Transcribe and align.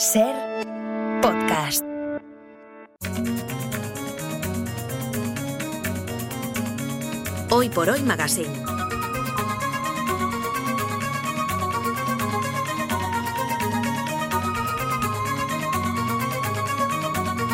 Ser 0.00 0.34
podcast. 1.20 1.84
Hoy 7.50 7.68
por 7.68 7.90
hoy 7.90 8.00
magazine. 8.00 8.48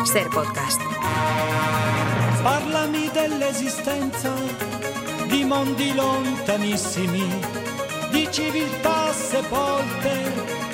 Ser 0.05 0.29
podcast. 0.29 0.81
Parlami 2.43 3.09
dell'esistenza 3.11 4.33
di 5.27 5.43
mondi 5.43 5.93
lontanissimi, 5.93 7.27
di 8.09 8.25
civiltà 8.31 9.11
sepolte 9.11 10.66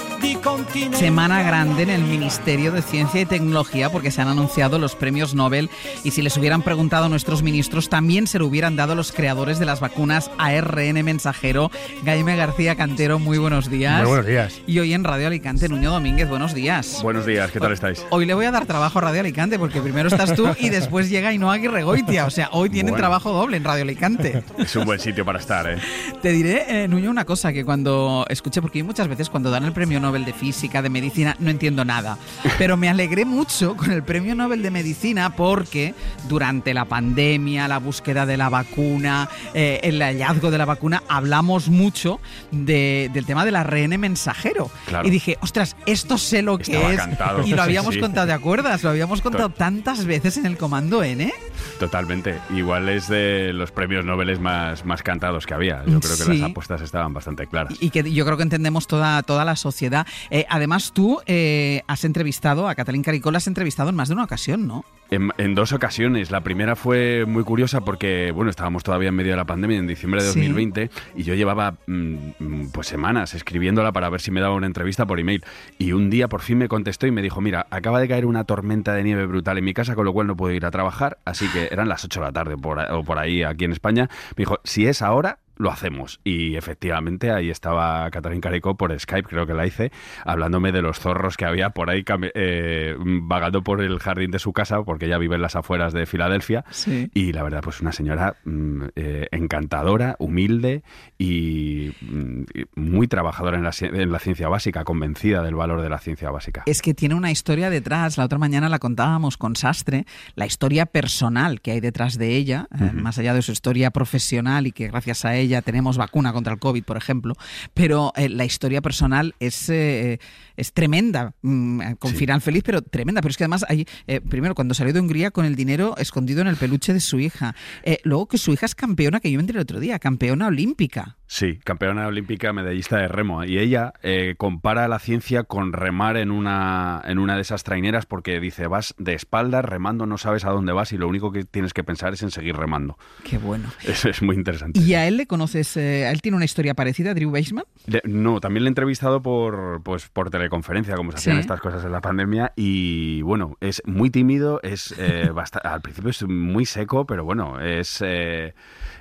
Semana 0.94 1.41
grande 1.41 1.83
en 1.83 1.89
el 1.89 2.03
Ministerio 2.03 2.73
de 2.73 2.81
Ciencia 2.81 3.22
y 3.22 3.25
Tecnología 3.25 3.89
porque 3.89 4.11
se 4.11 4.22
han 4.22 4.27
anunciado 4.27 4.77
los 4.77 4.94
premios 4.94 5.35
Nobel 5.35 5.69
y 6.03 6.11
si 6.11 6.22
les 6.22 6.35
hubieran 6.35 6.63
preguntado 6.63 7.05
a 7.05 7.09
nuestros 7.09 7.44
ministros 7.44 7.88
también 7.88 8.27
se 8.27 8.39
lo 8.39 8.47
hubieran 8.47 8.75
dado 8.75 8.94
los 8.94 9.13
creadores 9.13 9.58
de 9.58 9.66
las 9.66 9.80
vacunas 9.80 10.30
ARN 10.38 11.02
mensajero. 11.05 11.72
Jaime 12.03 12.35
García 12.35 12.75
Cantero, 12.75 13.19
muy 13.19 13.38
buenos 13.38 13.69
días. 13.69 14.00
Muy 14.00 14.08
buenos 14.08 14.25
días. 14.25 14.61
Y 14.67 14.80
hoy 14.80 14.94
en 14.94 15.05
Radio 15.05 15.27
Alicante, 15.27 15.69
Nuño 15.69 15.91
Domínguez, 15.91 16.27
buenos 16.27 16.53
días. 16.53 17.00
Buenos 17.02 17.25
días, 17.25 17.50
¿qué 17.50 17.61
tal 17.61 17.72
estáis? 17.72 18.05
Hoy 18.09 18.25
le 18.25 18.33
voy 18.33 18.45
a 18.45 18.52
dar 18.52 18.66
trabajo 18.66 19.00
a 19.00 19.03
Radio 19.03 19.22
Alicante 19.22 19.57
porque 19.57 19.80
primero 19.80 20.09
estás 20.09 20.35
tú 20.35 20.50
y 20.59 20.69
después 20.69 21.09
llega 21.09 21.30
Ainhoa 21.30 21.53
Aguirregoitia. 21.53 22.25
O 22.25 22.30
sea, 22.30 22.50
hoy 22.52 22.69
tienen 22.69 22.95
trabajo 22.95 23.31
doble 23.31 23.55
en 23.55 23.63
Radio 23.63 23.83
Alicante. 23.83 24.44
Es 24.57 24.75
un 24.75 24.83
buen 24.83 25.00
sitio 25.00 25.23
para 25.23 25.39
estar, 25.39 25.69
¿eh? 25.69 25.78
Te 26.22 26.31
diré, 26.31 26.83
eh, 26.83 26.88
Nuño, 26.89 27.09
una 27.09 27.23
cosa 27.23 27.53
que 27.53 27.63
cuando 27.63 28.25
escuché, 28.30 28.61
porque 28.61 28.83
muchas 28.83 29.07
veces 29.07 29.30
cuando 29.30 29.50
dan 29.50 29.63
el 29.63 29.72
premio 29.72 30.02
Nobel 30.02 30.25
de 30.25 30.32
Física, 30.33 30.81
de 30.81 30.89
Medicina, 30.89 31.35
no 31.39 31.49
entiendo 31.49 31.85
nada. 31.85 32.17
Pero 32.57 32.77
me 32.77 32.89
alegré 32.89 33.25
mucho 33.25 33.75
con 33.77 33.91
el 33.91 34.03
Premio 34.03 34.35
Nobel 34.35 34.61
de 34.61 34.71
Medicina 34.71 35.35
porque 35.35 35.93
durante 36.27 36.73
la 36.73 36.85
pandemia, 36.85 37.67
la 37.67 37.79
búsqueda 37.79 38.25
de 38.25 38.37
la 38.37 38.49
vacuna, 38.49 39.29
eh, 39.53 39.79
el 39.83 40.01
hallazgo 40.01 40.51
de 40.51 40.57
la 40.57 40.66
vacuna, 40.66 41.03
hablamos 41.07 41.69
mucho 41.69 42.19
de, 42.51 43.09
del 43.13 43.25
tema 43.25 43.45
del 43.45 43.55
ARN 43.55 43.99
mensajero. 43.99 44.69
Y 45.03 45.09
dije, 45.09 45.38
ostras, 45.41 45.75
esto 45.85 46.17
sé 46.17 46.41
lo 46.41 46.57
que 46.57 46.93
es. 46.93 47.01
Y 47.45 47.53
lo 47.53 47.61
habíamos 47.61 47.97
contado, 47.97 48.27
¿de 48.27 48.33
acuerdas? 48.33 48.83
Lo 48.83 48.89
habíamos 48.89 49.22
contado 49.22 49.49
tantas 49.49 50.05
veces 50.05 50.38
en 50.38 50.45
el 50.45 50.57
Comando 50.57 51.03
N. 51.03 51.31
Totalmente. 51.79 52.40
Igual 52.50 52.90
es 52.90 53.07
de 53.07 53.53
los 53.53 53.72
premios 53.72 54.06
Nobel 54.06 54.40
más, 54.40 54.85
más 54.85 55.03
cantados 55.03 55.46
que 55.46 55.53
había. 55.53 55.84
Yo 55.85 56.00
creo 56.00 56.18
que 56.18 56.34
las 56.40 56.50
apuestas 56.50 56.81
estaban 56.81 57.13
bastante 57.13 57.47
claras. 57.47 57.74
Y 57.79 57.90
que 57.90 58.12
yo 58.12 58.25
creo 58.25 58.38
que 58.38 58.44
entendemos 58.44 58.88
toda, 58.88 59.22
toda 59.24 59.46
la 59.46 59.56
sociedad. 59.56 60.07
Eh, 60.29 60.46
además, 60.50 60.91
tú 60.94 61.22
eh, 61.25 61.84
has 61.88 62.03
entrevistado 62.06 62.68
a 62.68 62.75
Catalín 62.75 63.03
Caricol, 63.03 63.35
has 63.35 63.47
entrevistado 63.47 63.90
en 63.90 63.96
más 63.96 64.07
de 64.07 64.13
una 64.16 64.23
ocasión, 64.23 64.68
¿no? 64.68 64.85
En, 65.13 65.53
dos 65.53 65.74
ocasiones. 65.74 66.31
La 66.31 66.41
primera 66.41 66.75
fue 66.75 67.25
muy 67.28 67.44
curiosa 67.44 67.81
porque, 67.81 68.31
bueno, 68.31 68.50
estábamos 68.50 68.84
todavía 68.84 69.09
en 69.09 69.16
medio 69.16 69.34
de 69.34 69.38
la 69.38 69.46
pandemia, 69.46 69.78
en 69.78 69.85
diciembre 69.85 70.22
de 70.22 70.28
2020, 70.28 70.90
y 71.16 71.24
yo 71.24 71.35
llevaba 71.35 71.75
mm, 71.85 72.69
pues 72.72 72.88
semanas 72.88 73.35
escribiéndola 73.35 73.91
para 73.91 74.09
ver 74.09 74.22
si 74.22 74.31
me 74.31 74.41
daba 74.41 74.56
una 74.56 74.66
entrevista 74.66 75.06
por 75.06 75.19
email. 75.19 75.44
Y 75.78 75.91
un 75.91 76.09
día 76.09 76.28
por 76.28 76.41
fin 76.41 76.57
me 76.57 76.68
contestó 76.68 77.06
y 77.06 77.12
me 77.12 77.22
dijo, 77.22 77.41
mira, 77.41 77.68
acaba 77.69 78.00
de 78.00 78.07
caer 78.07 78.25
una 78.25 78.44
tormenta 78.46 78.94
de 78.94 79.03
nieve 79.03 79.28
brutal 79.28 79.57
en 79.59 79.66
mi 79.66 79.73
casa, 79.73 79.94
con 79.94 80.06
lo 80.06 80.13
cual 80.13 80.28
no 80.28 80.35
puedo 80.35 80.53
ir 80.53 80.66
a 80.66 80.72
trabajar, 80.72 81.19
así 81.25 81.47
que 81.50 81.68
eran 81.72 81.88
las 81.90 82.03
8 82.03 82.19
de 82.19 82.25
la 82.25 82.31
tarde 82.31 82.57
por, 82.57 82.79
o 82.79 83.03
por 83.03 83.19
ahí 83.19 83.44
aquí 83.44 83.66
en 83.66 83.72
España. 83.72 84.09
Me 84.31 84.41
dijo, 84.41 84.59
si 84.63 84.88
es 84.88 85.03
ahora, 85.03 85.38
lo 85.58 85.72
hacemos. 85.72 86.19
Y 86.24 86.56
efectivamente 86.56 87.31
ahí 87.31 87.50
estaba 87.50 88.09
Catalín 88.12 88.41
Careco 88.41 88.75
por 88.75 88.97
Skype, 88.97 89.28
creo 89.28 89.46
que 89.46 89.53
la 89.53 89.66
hice, 89.66 89.91
hablándome 90.25 90.72
de 90.72 90.81
los 90.81 91.00
zorros 91.00 91.38
que 91.38 91.46
había 91.46 91.72
por 91.72 91.90
ahí 91.90 92.03
eh, 92.36 92.96
vagando 93.00 93.64
por 93.64 93.81
el 93.81 94.00
jardín 94.00 94.31
de 94.31 94.40
su 94.40 94.53
casa, 94.53 94.84
porque 94.84 95.06
ella 95.06 95.18
vive 95.18 95.36
en 95.36 95.41
las 95.41 95.56
afueras 95.56 95.94
de 95.94 96.06
Filadelfia. 96.06 96.66
Y 97.14 97.31
la 97.34 97.44
verdad, 97.44 97.62
pues 97.62 97.81
una 97.81 97.91
señora 97.91 98.36
mm, 98.46 98.84
eh, 98.96 99.28
encantadora, 99.31 100.16
humilde 100.19 100.84
y 101.18 101.91
mm, 102.02 102.44
muy 102.75 103.08
trabajadora 103.08 103.58
en 103.58 103.64
la, 103.64 103.72
en 103.80 104.12
la 104.12 104.20
ciencia 104.20 104.47
básica, 104.47 104.84
convencida 104.84 105.44
del 105.44 105.56
valor 105.56 105.81
de 105.81 105.90
la 105.90 106.00
ciencia 106.00 106.30
básica. 106.31 106.64
Es 106.66 106.81
que 106.81 106.94
tiene 106.94 107.16
una 107.16 107.31
historia 107.31 107.70
detrás, 107.70 108.18
la 108.18 108.25
otra 108.25 108.38
mañana 108.38 108.70
la 108.70 108.80
contábamos 108.80 109.38
con 109.38 109.56
Sastre, 109.56 110.06
la 110.35 110.46
historia 110.46 110.85
personal 110.85 111.62
que 111.62 111.72
hay 111.72 111.80
detrás 111.80 112.18
de 112.18 112.35
ella, 112.35 112.68
eh, 112.80 112.91
más 112.94 113.18
allá 113.18 113.34
de 113.34 113.41
su 113.41 113.52
historia 113.52 113.91
profesional 113.91 114.68
y 114.68 114.72
que 114.72 114.88
gracias 114.88 115.25
a 115.25 115.35
ella 115.35 115.53
ya 115.53 115.62
tenemos 115.62 115.97
vacuna 115.97 116.34
contra 116.34 116.53
el 116.53 116.59
COVID, 116.59 116.84
por 116.84 116.97
ejemplo, 116.97 117.36
pero 117.74 118.12
eh, 118.16 118.30
la 118.30 118.46
historia 118.46 118.81
personal 118.81 119.36
es, 119.40 119.69
eh, 119.69 120.19
es 120.58 120.74
tremenda, 120.74 121.34
mm, 121.41 121.94
con 122.00 122.14
final 122.14 122.41
feliz, 122.41 122.64
pero 122.66 122.81
tremenda. 122.81 123.22
Pero 123.22 123.31
es 123.31 123.38
que 123.38 123.44
además, 123.44 123.66
hay, 123.69 123.86
eh, 124.08 124.22
primero, 124.22 124.56
cuando 124.56 124.74
salió 124.74 124.94
de 124.94 125.00
Hungría 125.00 125.31
con 125.31 125.46
el 125.46 125.56
dinero 125.56 125.96
escondido 125.97 126.41
en 126.41 126.47
el 126.47 126.56
peluche 126.56 126.94
de 126.94 127.00
su 127.00 127.19
hija, 127.19 127.56
luego 128.03 128.28
que 128.28 128.38
su 128.38 128.52
hija 128.52 128.66
es 128.66 128.75
campeona, 128.75 129.19
que 129.19 129.31
yo 129.31 129.38
me 129.38 129.41
enteré 129.41 129.59
el 129.59 129.64
otro 129.64 129.80
día, 129.80 130.00
campeona 130.00 130.47
olímpica. 130.47 131.18
Sí, 131.28 131.59
campeona 131.64 132.08
olímpica, 132.08 132.53
medallista 132.53 132.97
de 132.97 133.08
remo. 133.08 133.44
Y 133.44 133.58
ella 133.58 133.94
compara 134.38 134.88
la 134.88 135.00
ciencia 135.00 135.44
con 135.44 135.74
remar 135.74 136.18
en 136.18 136.31
una, 136.31 137.02
en 137.06 137.20
una 137.20 137.35
de 137.35 137.41
esas 137.41 137.64
traineras 137.64 138.06
porque 138.06 138.40
dice, 138.40 138.68
vas 138.68 138.94
de 138.97 139.14
espaldas 139.14 139.66
remando, 139.66 140.06
no 140.06 140.18
sabes 140.18 140.46
a 140.46 140.52
dónde 140.52 140.74
vas 140.74 140.91
y 140.91 140.97
lo 140.97 141.08
único 141.08 141.31
que 141.31 141.44
tienes 141.44 141.74
que 141.74 141.84
pensar 141.84 142.14
es 142.14 142.24
en 142.24 142.31
seguir 142.31 142.56
remando. 142.56 142.97
Qué 143.24 143.38
bueno. 143.38 143.70
Eso 143.84 144.09
es 144.09 144.22
muy 144.22 144.35
interesante. 144.35 144.80
¿Y 144.80 144.94
a 144.94 145.08
él 145.08 145.18
le 145.18 145.28
conoces, 145.33 145.75
eh, 145.77 146.07
él 146.11 146.21
tiene 146.21 146.35
una 146.35 146.45
historia 146.45 146.75
parecida, 146.75 147.16
Drew 147.16 147.31
Weissman? 147.31 147.66
no, 148.03 148.39
también 148.39 148.66
le 148.66 148.67
he 148.67 148.69
entrevistado 148.69 149.23
por, 149.23 149.81
pues, 149.81 150.07
por 150.07 150.29
teleconferencia, 150.29 150.95
como 150.95 151.11
se 151.11 151.17
hacían 151.17 151.39
estas 151.39 151.59
cosas 151.59 151.83
en 151.83 151.91
la 151.91 152.01
pandemia, 152.01 152.53
y 152.55 153.23
bueno, 153.23 153.57
es 153.59 153.81
muy 153.88 154.11
tímido, 154.11 154.59
es 154.61 154.93
eh, 154.99 155.31
al 155.63 155.81
principio 155.81 156.11
es 156.11 156.23
muy 156.27 156.67
seco, 156.67 157.07
pero 157.07 157.25
bueno, 157.25 157.59
es... 157.59 157.99
Eh, 158.05 158.53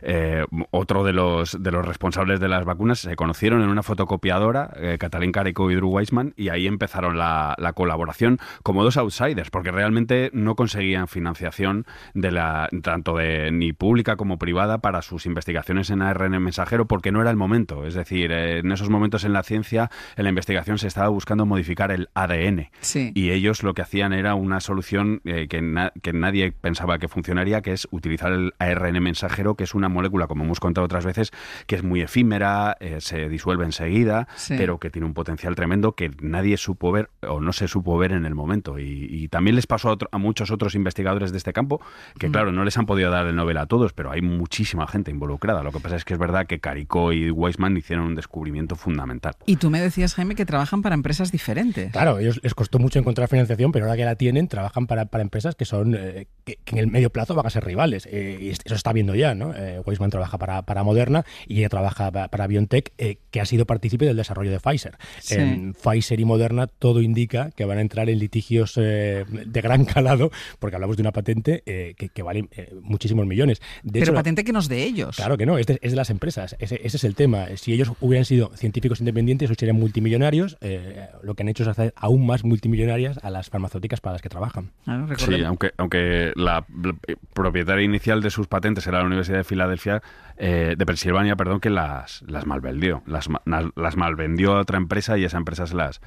eh, 0.04 0.44
otro 0.70 1.04
de 1.04 1.12
los, 1.12 1.62
de 1.62 1.70
los 1.70 1.86
responsables 1.86 2.40
de 2.40 2.48
las 2.48 2.64
vacunas, 2.64 2.98
se 2.98 3.14
conocieron 3.14 3.62
en 3.62 3.68
una 3.68 3.84
fotocopiadora, 3.84 4.72
eh, 4.76 4.96
Catalín 4.98 5.30
Careco 5.30 5.70
y 5.70 5.76
Drew 5.76 5.88
Weissman, 5.88 6.34
y 6.36 6.48
ahí 6.48 6.66
empezaron 6.66 7.16
la, 7.16 7.56
colaboración 7.74 8.38
como 8.62 8.84
dos 8.84 8.96
outsiders, 8.96 9.50
porque 9.50 9.70
realmente 9.70 10.30
no 10.34 10.56
conseguían 10.56 11.08
financiación 11.08 11.86
de 12.14 12.32
la, 12.32 12.68
tanto 12.82 13.16
de 13.16 13.50
ni 13.50 13.72
pública 13.72 14.16
como 14.16 14.38
privada 14.38 14.78
para 14.78 15.00
sus 15.00 15.24
investigaciones 15.24 15.88
en 15.90 16.02
ARN 16.02 16.21
mensajero, 16.30 16.86
porque 16.86 17.12
no 17.12 17.20
era 17.20 17.30
el 17.30 17.36
momento. 17.36 17.86
Es 17.86 17.94
decir, 17.94 18.32
eh, 18.32 18.58
en 18.58 18.72
esos 18.72 18.90
momentos 18.90 19.24
en 19.24 19.32
la 19.32 19.42
ciencia, 19.42 19.90
en 20.16 20.24
la 20.24 20.30
investigación 20.30 20.78
se 20.78 20.88
estaba 20.88 21.08
buscando 21.08 21.46
modificar 21.46 21.90
el 21.90 22.08
ADN. 22.14 22.70
Y 23.14 23.30
ellos 23.30 23.62
lo 23.62 23.74
que 23.74 23.82
hacían 23.82 24.12
era 24.12 24.34
una 24.34 24.60
solución 24.60 25.20
que, 25.24 25.48
que 25.48 26.12
nadie 26.12 26.52
pensaba 26.52 26.98
que 26.98 27.08
funcionaría, 27.08 27.62
que 27.62 27.72
es 27.72 27.88
utilizar 27.90 28.32
el 28.32 28.54
ARN 28.58 29.02
mensajero, 29.02 29.54
que 29.54 29.64
es 29.64 29.74
una 29.74 29.88
molécula, 29.88 30.26
como 30.26 30.44
hemos 30.44 30.60
contado 30.60 30.84
otras 30.84 31.04
veces, 31.04 31.30
que 31.66 31.76
es 31.76 31.82
muy 31.82 32.00
efímera, 32.00 32.76
eh, 32.80 33.00
se 33.00 33.28
disuelve 33.28 33.64
enseguida, 33.64 34.28
pero 34.48 34.78
que 34.78 34.90
tiene 34.90 35.06
un 35.06 35.14
potencial 35.14 35.54
tremendo 35.54 35.92
que 35.92 36.10
nadie 36.20 36.56
supo 36.56 36.92
ver 36.92 37.10
o 37.26 37.40
no 37.40 37.52
se 37.52 37.68
supo 37.68 37.96
ver 37.98 38.12
en 38.12 38.24
el 38.24 38.34
momento. 38.34 38.78
Y, 38.78 39.28
también 39.28 39.56
les 39.56 39.66
pasó 39.66 39.96
a, 40.10 40.18
muchos 40.18 40.50
otros 40.50 40.74
investigadores 40.74 41.32
de 41.32 41.38
este 41.38 41.52
campo, 41.52 41.80
que 42.18 42.28
mm. 42.28 42.32
claro, 42.32 42.52
no 42.52 42.64
les 42.64 42.76
han 42.76 42.86
podido 42.86 43.10
dar 43.10 43.26
el 43.26 43.36
Nobel 43.36 43.56
a 43.56 43.66
todos, 43.66 43.92
pero 43.92 44.10
hay 44.10 44.20
muchísima 44.20 44.86
gente 44.86 45.10
involucrada. 45.10 45.62
Lo 45.62 45.72
que 45.72 45.80
pasa 45.80 45.96
es 45.96 46.04
que 46.04 46.11
que 46.12 46.16
es 46.16 46.18
verdad 46.18 46.46
que 46.46 46.60
Caricó 46.60 47.10
y 47.14 47.30
Weisman 47.30 47.74
hicieron 47.74 48.04
un 48.04 48.14
descubrimiento 48.14 48.76
fundamental. 48.76 49.34
Y 49.46 49.56
tú 49.56 49.70
me 49.70 49.80
decías, 49.80 50.14
Jaime, 50.14 50.34
que 50.34 50.44
trabajan 50.44 50.82
para 50.82 50.94
empresas 50.94 51.32
diferentes. 51.32 51.90
Claro, 51.90 52.18
ellos 52.18 52.38
les 52.42 52.54
costó 52.54 52.78
mucho 52.78 52.98
encontrar 52.98 53.28
financiación, 53.28 53.72
pero 53.72 53.86
ahora 53.86 53.96
que 53.96 54.04
la 54.04 54.16
tienen, 54.16 54.46
trabajan 54.46 54.86
para, 54.86 55.06
para 55.06 55.22
empresas 55.22 55.54
que 55.54 55.64
son 55.64 55.96
eh, 55.98 56.26
que, 56.44 56.58
que 56.64 56.74
en 56.74 56.78
el 56.80 56.86
medio 56.88 57.08
plazo 57.08 57.34
van 57.34 57.46
a 57.46 57.50
ser 57.50 57.64
rivales. 57.64 58.06
Eh, 58.12 58.36
y 58.42 58.50
eso 58.50 58.74
está 58.74 58.92
viendo 58.92 59.14
ya, 59.14 59.34
¿no? 59.34 59.54
Eh, 59.56 59.80
Weisman 59.86 60.10
trabaja 60.10 60.36
para, 60.36 60.62
para 60.62 60.82
Moderna 60.82 61.24
y 61.46 61.60
ella 61.60 61.70
trabaja 61.70 62.10
para, 62.10 62.28
para 62.28 62.46
BioNTech, 62.46 62.92
eh, 62.98 63.16
que 63.30 63.40
ha 63.40 63.46
sido 63.46 63.64
partícipe 63.64 64.04
del 64.04 64.16
desarrollo 64.16 64.50
de 64.50 64.60
Pfizer. 64.60 64.98
Sí. 65.20 65.36
En 65.36 65.72
Pfizer 65.72 66.20
y 66.20 66.26
Moderna 66.26 66.66
todo 66.66 67.00
indica 67.00 67.50
que 67.52 67.64
van 67.64 67.78
a 67.78 67.80
entrar 67.80 68.10
en 68.10 68.18
litigios 68.18 68.74
eh, 68.76 69.24
de 69.30 69.60
gran 69.62 69.86
calado, 69.86 70.30
porque 70.58 70.76
hablamos 70.76 70.98
de 70.98 71.02
una 71.02 71.12
patente 71.12 71.62
eh, 71.64 71.94
que, 71.96 72.10
que 72.10 72.22
vale 72.22 72.48
eh, 72.52 72.74
muchísimos 72.82 73.24
millones. 73.24 73.62
De 73.82 74.00
Pero 74.00 74.04
hecho, 74.04 74.14
patente 74.14 74.44
que 74.44 74.52
no 74.52 74.58
es 74.58 74.68
de 74.68 74.82
ellos. 74.82 75.16
Claro 75.16 75.38
que 75.38 75.46
no, 75.46 75.56
es 75.56 75.66
de, 75.66 75.78
es 75.80 75.92
de 75.92 75.96
las 76.02 76.10
empresas. 76.10 76.56
Ese, 76.58 76.80
ese 76.84 76.96
es 76.96 77.04
el 77.04 77.14
tema. 77.14 77.46
Si 77.56 77.72
ellos 77.72 77.92
hubieran 78.00 78.24
sido 78.24 78.50
científicos 78.54 79.00
independientes, 79.00 79.50
o 79.50 79.54
serían 79.54 79.76
multimillonarios. 79.76 80.58
eh, 80.60 81.08
lo 81.22 81.34
que 81.34 81.42
han 81.42 81.48
hecho 81.48 81.62
es 81.62 81.68
hacer 81.68 81.92
aún 81.96 82.26
más 82.26 82.44
multimillonarias 82.44 83.18
a 83.22 83.30
las 83.30 83.48
farmacéuticas 83.50 84.00
para 84.00 84.14
las 84.14 84.22
que 84.22 84.28
trabajan. 84.28 84.70
Claro, 84.84 85.06
Sí, 85.16 85.42
aunque, 85.44 85.72
aunque 85.76 86.32
la, 86.36 86.64
la 86.82 86.94
propietaria 87.32 87.84
inicial 87.84 88.20
de 88.22 88.30
sus 88.30 88.46
patentes 88.46 88.86
era 88.86 88.98
la 88.98 89.04
Universidad 89.06 89.38
de 89.38 89.44
Filadelfia, 89.44 90.02
eh, 90.44 90.74
de 90.76 90.86
Pensilvania, 90.86 91.36
perdón, 91.36 91.60
que 91.60 91.70
las, 91.70 92.22
las 92.26 92.46
malvendió. 92.46 93.02
Las, 93.06 93.28
las, 93.76 93.96
malvendió 93.96 94.56
a 94.56 94.60
otra 94.60 94.76
empresa 94.76 95.16
y 95.16 95.24
esa 95.24 95.36
empresa 95.36 95.68
se 95.68 95.76
las... 95.76 96.00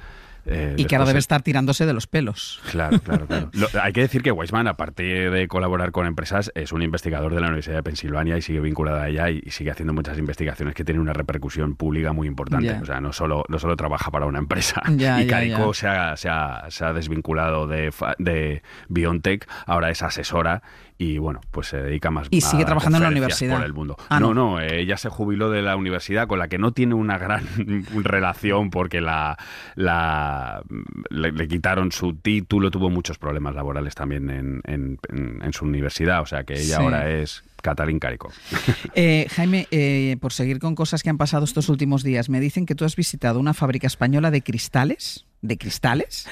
eh, 0.44 0.74
y 0.76 0.84
que 0.84 0.94
ahora 0.94 1.06
debe 1.06 1.18
estar 1.18 1.40
tirándose 1.42 1.86
de 1.86 1.94
los 1.94 2.06
pelos. 2.06 2.60
Claro, 2.70 2.98
claro, 3.00 3.26
claro. 3.28 3.48
Lo- 3.54 3.68
hay 3.82 3.94
que 3.94 4.02
decir 4.02 4.22
que 4.22 4.30
Weisman, 4.30 4.68
aparte 4.68 5.02
de 5.30 5.48
colaborar 5.48 5.90
con 5.90 6.06
empresas, 6.06 6.52
es 6.54 6.72
un 6.72 6.82
investigador 6.82 7.34
de 7.34 7.40
la 7.40 7.46
Universidad 7.46 7.76
de 7.76 7.82
Pensilvania 7.82 8.36
y 8.36 8.42
sigue 8.42 8.60
vinculado 8.60 8.98
a 9.00 9.08
ella 9.08 9.30
y, 9.30 9.42
y 9.42 9.50
sigue 9.52 9.70
haciendo 9.70 9.94
muchas 9.94 10.18
investigaciones 10.18 10.74
que 10.74 10.84
tienen 10.84 11.00
una 11.00 11.14
repercusión 11.14 11.74
pública 11.74 12.12
muy 12.12 12.28
importante. 12.28 12.72
O 12.82 12.84
sea, 12.84 13.00
no 13.00 13.14
solo, 13.14 13.44
no 13.48 13.58
solo 13.58 13.74
trabaja 13.76 14.10
para 14.10 14.26
una 14.26 14.38
empresa. 14.38 14.82
Y 14.96 15.26
Carico. 15.26 15.72
Se, 15.72 15.88
ha, 15.88 16.14
se, 16.18 16.28
ha, 16.28 16.66
se 16.68 16.84
ha 16.84 16.92
desvinculado 16.92 17.66
de, 17.66 17.90
de 18.18 18.62
BioNTech, 18.90 19.48
ahora 19.66 19.88
es 19.90 20.02
asesora 20.02 20.62
y 20.98 21.18
bueno, 21.18 21.40
pues 21.50 21.66
se 21.68 21.76
dedica 21.76 22.10
más 22.10 22.28
Y 22.30 22.38
a 22.38 22.40
sigue 22.40 22.58
dar 22.62 22.66
trabajando 22.66 22.96
en 22.98 23.02
la 23.04 23.10
universidad. 23.10 23.56
por 23.56 23.66
el 23.66 23.72
mundo. 23.74 23.96
Ah, 24.08 24.18
no, 24.18 24.32
no. 24.32 24.52
no, 24.52 24.60
eh, 24.60 24.80
ella 24.80 24.96
se 24.96 25.08
jubiló 25.10 25.50
de 25.50 25.60
la 25.62 25.76
universidad 25.76 26.26
con 26.26 26.38
la 26.38 26.48
que 26.48 26.56
no 26.58 26.72
tiene 26.72 26.94
una 26.94 27.18
gran 27.18 27.44
relación 27.94 28.70
porque 28.70 29.00
la, 29.00 29.36
la 29.74 30.62
le, 31.10 31.32
le 31.32 31.48
quitaron 31.48 31.92
su 31.92 32.14
título, 32.14 32.70
tuvo 32.70 32.90
muchos 32.90 33.18
problemas 33.18 33.54
laborales 33.54 33.94
también 33.94 34.30
en, 34.30 34.62
en- 34.64 34.98
en- 35.08 35.42
en 35.42 35.52
su 35.52 35.64
universidad, 35.64 36.22
o 36.22 36.26
sea 36.26 36.44
que 36.44 36.54
ella 36.54 36.76
Sí. 36.78 36.82
ahora 36.82 37.10
es 37.10 37.44
Catalín 37.62 37.98
Carico. 37.98 38.32
Eh, 38.94 39.26
Jaime, 39.34 39.66
eh, 39.70 40.16
por 40.20 40.32
seguir 40.32 40.58
con 40.58 40.74
cosas 40.74 41.02
que 41.02 41.10
han 41.10 41.18
pasado 41.18 41.44
estos 41.44 41.68
últimos 41.68 42.02
días, 42.02 42.28
me 42.30 42.40
dicen 42.40 42.64
que 42.64 42.74
tú 42.74 42.84
has 42.86 42.96
visitado 42.96 43.38
una 43.38 43.52
fábrica 43.52 43.86
española 43.86 44.30
de 44.30 44.40
cristales, 44.42 45.26
de 45.46 45.58
cristales, 45.58 46.26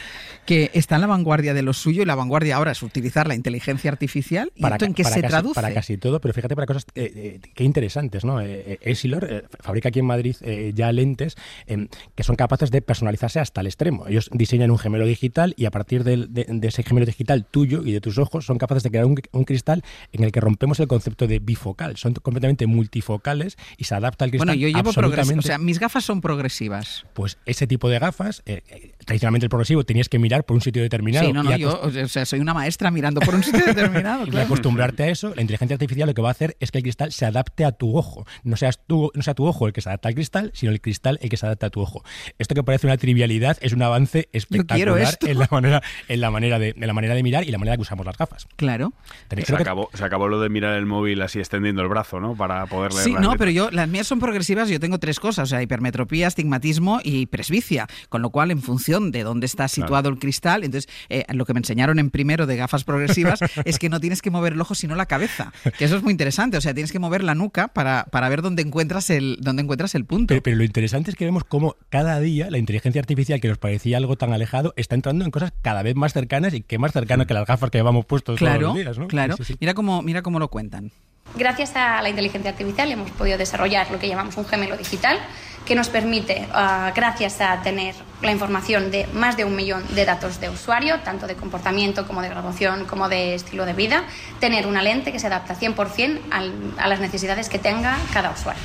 que 0.46 0.70
está 0.75 0.96
en 0.96 1.00
la 1.02 1.06
vanguardia 1.06 1.55
de 1.55 1.62
lo 1.62 1.72
suyo 1.72 2.02
y 2.02 2.05
la 2.05 2.14
vanguardia 2.14 2.56
ahora 2.56 2.72
es 2.72 2.82
utilizar 2.82 3.26
la 3.26 3.34
inteligencia 3.34 3.90
artificial. 3.90 4.52
¿Y 4.55 4.64
esto 4.64 4.78
ca- 4.78 4.84
en 4.87 4.94
qué 4.94 5.02
para 5.02 5.14
se 5.14 5.20
casi, 5.22 5.31
traduce? 5.31 5.55
Para 5.55 5.72
casi 5.75 5.96
todo, 5.96 6.20
pero 6.20 6.34
fíjate 6.34 6.55
para 6.55 6.66
cosas 6.66 6.87
eh, 6.94 7.40
eh, 7.44 7.50
qué 7.55 7.64
interesantes, 7.64 8.25
¿no? 8.25 8.40
Eh, 8.40 8.64
eh, 8.66 8.78
Essilor 8.82 9.26
eh, 9.31 9.44
fabrica 9.61 9.88
aquí 9.88 10.00
en 10.00 10.06
Madrid 10.06 10.37
eh, 10.43 10.72
ya 10.75 10.93
lentes 10.93 11.37
em, 11.66 11.88
que 12.14 12.22
son 12.22 12.37
capaces 12.37 12.70
de 12.70 12.82
personalizarse 12.82 13.40
hasta 13.40 13.61
el 13.62 13.66
extremo. 13.69 14.06
Ellos 14.06 14.28
diseñan 14.32 14.70
un 14.70 14.78
gemelo 14.78 15.06
digital 15.06 15.55
y 15.56 15.64
a 15.64 15.70
partir 15.70 16.05
de, 16.05 16.26
de 16.28 16.69
ese 16.69 16.82
gemelo 16.82 17.06
digital 17.06 17.44
tuyo 17.50 17.82
y 17.84 17.93
de 17.93 18.00
tus 18.00 18.19
ojos 18.19 18.44
son 18.44 18.58
capaces 18.58 18.82
de 18.82 18.90
crear 18.90 19.06
un, 19.06 19.17
un 19.32 19.44
cristal 19.44 19.82
en 20.12 20.25
el 20.25 20.32
que 20.32 20.40
rompemos 20.40 20.78
el 20.81 20.88
concepto 20.88 21.26
de 21.26 21.38
bifocal. 21.38 21.96
Son 21.96 22.12
completamente 22.14 22.67
multifocales 22.67 23.56
y 23.76 23.84
se 23.84 23.94
adapta 23.94 24.25
al 24.25 24.31
cristal. 24.31 24.49
Bueno, 24.49 24.60
yo 24.60 24.69
llevo 24.69 24.88
absolutamente. 24.90 25.38
o 25.38 25.43
sea, 25.43 25.58
mis 25.58 25.78
gafas 25.78 26.05
son 26.05 26.20
progresivas. 26.20 27.06
Pues 27.14 27.38
ese 27.46 27.67
tipo 27.67 27.88
de 27.88 27.99
gafas, 27.99 28.43
eh, 28.46 28.62
eh, 28.69 28.93
tradicionalmente 29.04 29.46
el 29.46 29.50
progresivo 29.50 29.84
tenías 29.84 30.08
que 30.08 30.18
mirar 30.18 30.44
por 30.44 30.54
un 30.54 30.60
sitio 30.60 30.82
determinado. 30.82 31.26
Sí, 31.26 31.32
no, 31.32 31.42
no, 31.42 31.56
yo 31.56 31.80
o 31.82 32.08
sea, 32.08 32.24
soy 32.26 32.40
una 32.40 32.54
maestra 32.54 32.90
mirando 32.90 33.20
por 33.20 33.34
un 33.34 33.42
sitio 33.42 33.64
determinado. 33.66 34.26
y 34.26 34.36
acostumbrarte 34.36 35.04
a 35.04 35.08
eso, 35.08 35.34
la 35.34 35.42
inteligencia 35.42 35.74
artificial 35.74 36.08
lo 36.08 36.14
que 36.14 36.22
va 36.22 36.28
a 36.28 36.32
hacer 36.32 36.56
es 36.60 36.70
que 36.70 36.78
el 36.78 36.82
cristal 36.84 37.12
se 37.12 37.26
adapte 37.26 37.64
a 37.64 37.72
tu 37.72 37.96
ojo. 37.96 38.26
No 38.42 38.56
seas 38.56 38.80
tú, 38.86 39.10
no 39.14 39.22
sea 39.22 39.34
tu 39.34 39.46
ojo 39.46 39.66
el 39.66 39.72
que 39.72 39.80
se 39.80 39.88
adapta 39.88 40.08
al 40.08 40.14
cristal, 40.14 40.50
sino 40.54 40.72
el 40.72 40.80
cristal 40.80 41.18
el 41.22 41.28
que 41.30 41.36
se 41.36 41.46
adapta 41.46 41.66
a 41.66 41.70
tu 41.70 41.80
ojo. 41.80 42.02
Esto 42.38 42.54
que 42.54 42.62
parece 42.62 42.86
una 42.86 42.96
trivialidad 42.96 43.56
es 43.60 43.72
un 43.72 43.82
avance 43.82 44.28
espectacular 44.32 44.98
esto. 45.00 45.26
en 45.26 45.38
la 45.38 45.48
manera, 45.50 45.82
en 46.08 46.20
la 46.20 46.30
manera 46.30 46.58
de, 46.58 46.74
en 46.76 46.86
la 46.86 46.92
manera 46.92 47.14
de 47.14 47.22
mirar 47.22 47.44
y 47.44 47.50
la 47.50 47.58
manera 47.58 47.76
que 47.76 47.82
usamos 47.82 48.04
las 48.06 48.16
gafas. 48.16 48.46
Claro. 48.56 48.92
Se 49.30 49.36
que- 49.42 49.52
acabó, 49.54 49.90
se 49.94 50.04
acabó 50.04 50.28
lo 50.28 50.40
de 50.40 50.48
mirar 50.48 50.74
el 50.76 50.86
móvil 50.86 51.20
así 51.22 51.38
extendiendo 51.38 51.82
el 51.82 51.88
brazo, 51.88 52.20
¿no? 52.20 52.34
Para 52.36 52.66
poder 52.66 52.92
leer 52.92 53.04
Sí, 53.04 53.12
no, 53.12 53.20
letras. 53.20 53.36
pero 53.38 53.50
yo, 53.50 53.70
las 53.70 53.88
mías 53.88 54.06
son 54.06 54.18
progresivas, 54.20 54.68
yo 54.68 54.78
tengo 54.80 54.98
tres 54.98 55.20
cosas, 55.20 55.44
o 55.44 55.50
sea, 55.50 55.62
hipermetropía, 55.62 56.26
astigmatismo 56.26 57.00
y 57.02 57.26
presbicia, 57.26 57.86
con 58.08 58.22
lo 58.22 58.30
cual, 58.30 58.50
en 58.50 58.62
función 58.62 58.94
de 59.00 59.23
dónde 59.23 59.46
está 59.46 59.69
situado 59.69 60.08
el 60.08 60.19
cristal, 60.19 60.64
entonces, 60.64 60.91
eh, 61.08 61.25
lo 61.32 61.44
que 61.44 61.55
me 61.55 61.61
enseñaron 61.61 61.99
en 61.99 62.11
primero 62.11 62.46
de 62.46 62.56
gafas 62.56 62.85
progresivas 62.85 63.41
es 63.64 63.79
que 63.79 63.88
no 63.88 64.00
tienes 64.00 64.23
que 64.23 64.31
mover 64.31 64.55
el 64.55 64.61
ojo, 64.61 64.75
sino 64.75 64.94
la 64.94 65.06
cabeza, 65.06 65.52
que 65.79 65.85
eso 65.85 65.96
es 65.96 66.02
muy 66.02 66.11
interesante, 66.11 66.56
o 66.56 66.61
sea, 66.61 66.75
tienes 66.75 66.93
que 66.93 66.99
mover 66.99 67.23
la 67.23 67.35
nuca 67.35 67.69
para, 67.69 68.05
para 68.11 68.29
ver 68.29 68.43
dónde 68.43 68.62
encuentras 68.62 69.11
el, 69.11 69.38
dónde 69.41 69.62
encuentras 69.62 69.94
el 69.94 70.05
punto. 70.05 70.29
Pero, 70.29 70.43
pero 70.43 70.56
lo 70.56 70.64
interesante 70.64 71.11
es 71.11 71.17
que 71.17 71.25
vemos 71.25 71.44
cómo 71.44 71.76
cada 71.88 72.20
día 72.20 72.50
la 72.50 72.58
inteligencia 72.58 73.00
artificial 73.00 73.41
que 73.41 73.49
nos 73.49 73.58
parecía 73.58 73.96
algo 73.96 74.17
tan 74.17 74.32
alejado 74.32 74.75
está 74.76 74.94
entrando 74.94 75.25
en 75.25 75.31
cosas 75.31 75.52
cada 75.62 75.82
vez 75.82 75.94
más 75.94 76.12
cercanas 76.12 76.55
y 76.55 76.62
que 76.62 76.79
más 76.79 76.93
cercano 76.93 77.26
que 77.26 77.35
las 77.35 77.46
gafas 77.46 77.70
que 77.70 77.79
llevamos 77.79 78.06
puestos 78.06 78.25
todos 78.25 78.38
claro, 78.38 78.69
los 78.69 78.75
días, 78.75 78.99
¿no? 78.99 79.06
claro. 79.08 79.37
Sí, 79.37 79.44
sí, 79.44 79.52
sí. 79.52 79.58
Mira 79.61 79.75
cómo, 79.75 80.02
mira 80.02 80.23
cómo 80.23 80.38
lo 80.38 80.49
cuentan. 80.49 80.91
Gracias 81.37 81.75
a 81.75 82.00
la 82.00 82.08
inteligencia 82.08 82.50
artificial 82.50 82.91
hemos 82.93 83.11
podido 83.11 83.37
desarrollar 83.38 83.91
lo 83.91 83.99
que 83.99 84.08
llamamos 84.08 84.37
un 84.37 84.44
gemelo 84.44 84.76
digital, 84.76 85.19
que 85.66 85.75
nos 85.75 85.88
permite, 85.88 86.46
ah, 86.52 86.93
gracias 86.94 87.40
a 87.40 87.62
tener 87.62 87.94
la 88.22 88.31
información 88.32 88.90
de 88.90 89.06
más 89.14 89.37
de 89.37 89.44
un 89.44 89.56
millón 89.56 89.82
de 89.94 90.05
datos 90.05 90.40
de 90.40 90.50
usuario, 90.50 91.00
tanto 91.00 91.26
de 91.26 91.37
comportamiento 91.37 92.06
como 92.06 92.20
de 92.22 92.28
graduación, 92.28 92.84
como 92.84 93.08
de 93.08 93.34
estilo 93.34 93.64
de 93.64 93.72
vida, 93.72 94.05
tener 94.40 94.66
una 94.66 94.82
lente 94.82 95.11
que 95.12 95.19
se 95.19 95.26
adapta 95.26 95.55
100% 95.55 96.20
al- 96.31 96.52
a 96.78 96.87
las 96.88 97.00
necesidades 97.00 97.49
que 97.49 97.58
tenga 97.58 97.96
cada 98.12 98.31
usuario. 98.31 98.62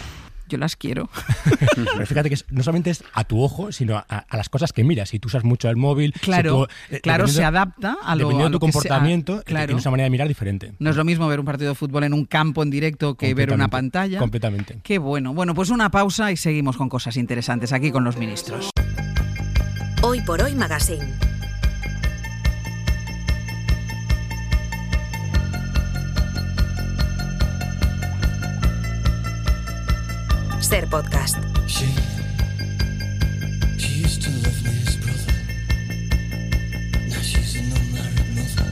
Yo 0.50 0.58
las 0.58 0.76
quiero. 0.76 1.10
Pero 1.76 2.06
fíjate 2.06 2.30
que 2.30 2.36
no 2.50 2.64
solamente 2.64 2.90
es 2.90 3.04
a 3.14 3.24
tu 3.24 3.42
ojo, 3.42 3.72
sino 3.72 3.96
a, 3.98 4.02
a 4.02 4.36
las 4.38 4.50
cosas 4.50 4.74
que 4.74 4.84
miras. 4.84 5.10
Si 5.10 5.20
tú 5.20 5.28
usas 5.28 5.44
mucho 5.44 5.70
el 5.70 5.78
móvil, 5.78 6.12
si 6.16 6.20
Claro, 6.20 6.66
tú, 6.90 6.96
eh, 6.96 7.00
claro, 7.02 7.28
se 7.28 7.44
adapta 7.44 7.98
a 8.04 8.16
lo, 8.16 8.28
dependiendo 8.30 8.44
a 8.46 8.50
de 8.50 8.52
lo 8.54 8.60
tu 8.60 8.66
que 8.66 8.72
sea- 8.72 8.82
comportamiento, 8.82 9.40
eh, 9.40 9.44
claro. 9.46 9.68
tienes 9.68 9.86
una 9.86 9.92
manera 9.92 10.06
de 10.06 10.10
mirar 10.10 10.28
diferente. 10.28 10.74
No 10.80 10.90
es 10.90 10.96
lo 10.96 11.06
mismo 11.06 11.28
ver 11.28 11.40
un 11.40 11.46
partido 11.46 11.70
de 11.70 11.76
fútbol 11.76 12.04
en 12.04 12.14
un 12.14 12.26
campo 12.26 12.64
en 12.64 12.70
directo 12.70 13.16
que 13.16 13.34
ver 13.34 13.54
una 13.54 13.68
pantalla. 13.70 14.20
Completamente. 14.20 14.80
Qué 14.84 14.98
bueno. 14.98 15.34
Bueno, 15.34 15.54
pues 15.54 15.70
una 15.70 15.90
pausa 15.92 16.32
y 16.32 16.38
seguimos 16.38 16.76
con 16.78 16.90
cosas 16.90 17.16
interesantes 17.18 17.72
aquí 17.72 17.92
con 17.92 18.04
los 18.04 18.18
ministros. 18.18 18.70
Hoy 20.02 20.22
por 20.22 20.42
hoy 20.42 20.56
Magazine. 20.56 21.14
Unmarried 37.76 38.30
mother. 38.36 38.70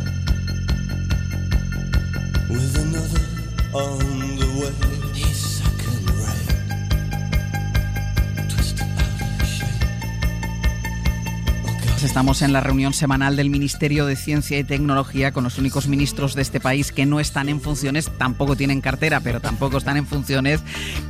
With 2.50 2.76
another 2.78 3.26
on 3.74 4.36
the 4.38 4.48
way. 4.60 5.07
Estamos 12.04 12.44
en 12.44 12.54
la 12.54 12.62
reunión 12.62 12.94
semanal 12.94 13.36
del 13.36 13.50
Ministerio 13.50 14.06
de 14.06 14.16
Ciencia 14.16 14.60
y 14.60 14.64
Tecnología 14.64 15.32
con 15.32 15.44
los 15.44 15.58
únicos 15.58 15.88
ministros 15.88 16.36
de 16.36 16.44
este 16.44 16.60
país 16.60 16.92
que 16.92 17.08
no 17.08 17.20
están 17.20 17.50
en 17.50 17.60
funciones, 17.60 18.12
tampoco 18.18 18.56
tienen 18.56 18.82
cartera, 18.82 19.20
pero 19.20 19.40
tampoco 19.42 19.78
están 19.78 19.98
en 19.98 20.06
funciones, 20.06 20.62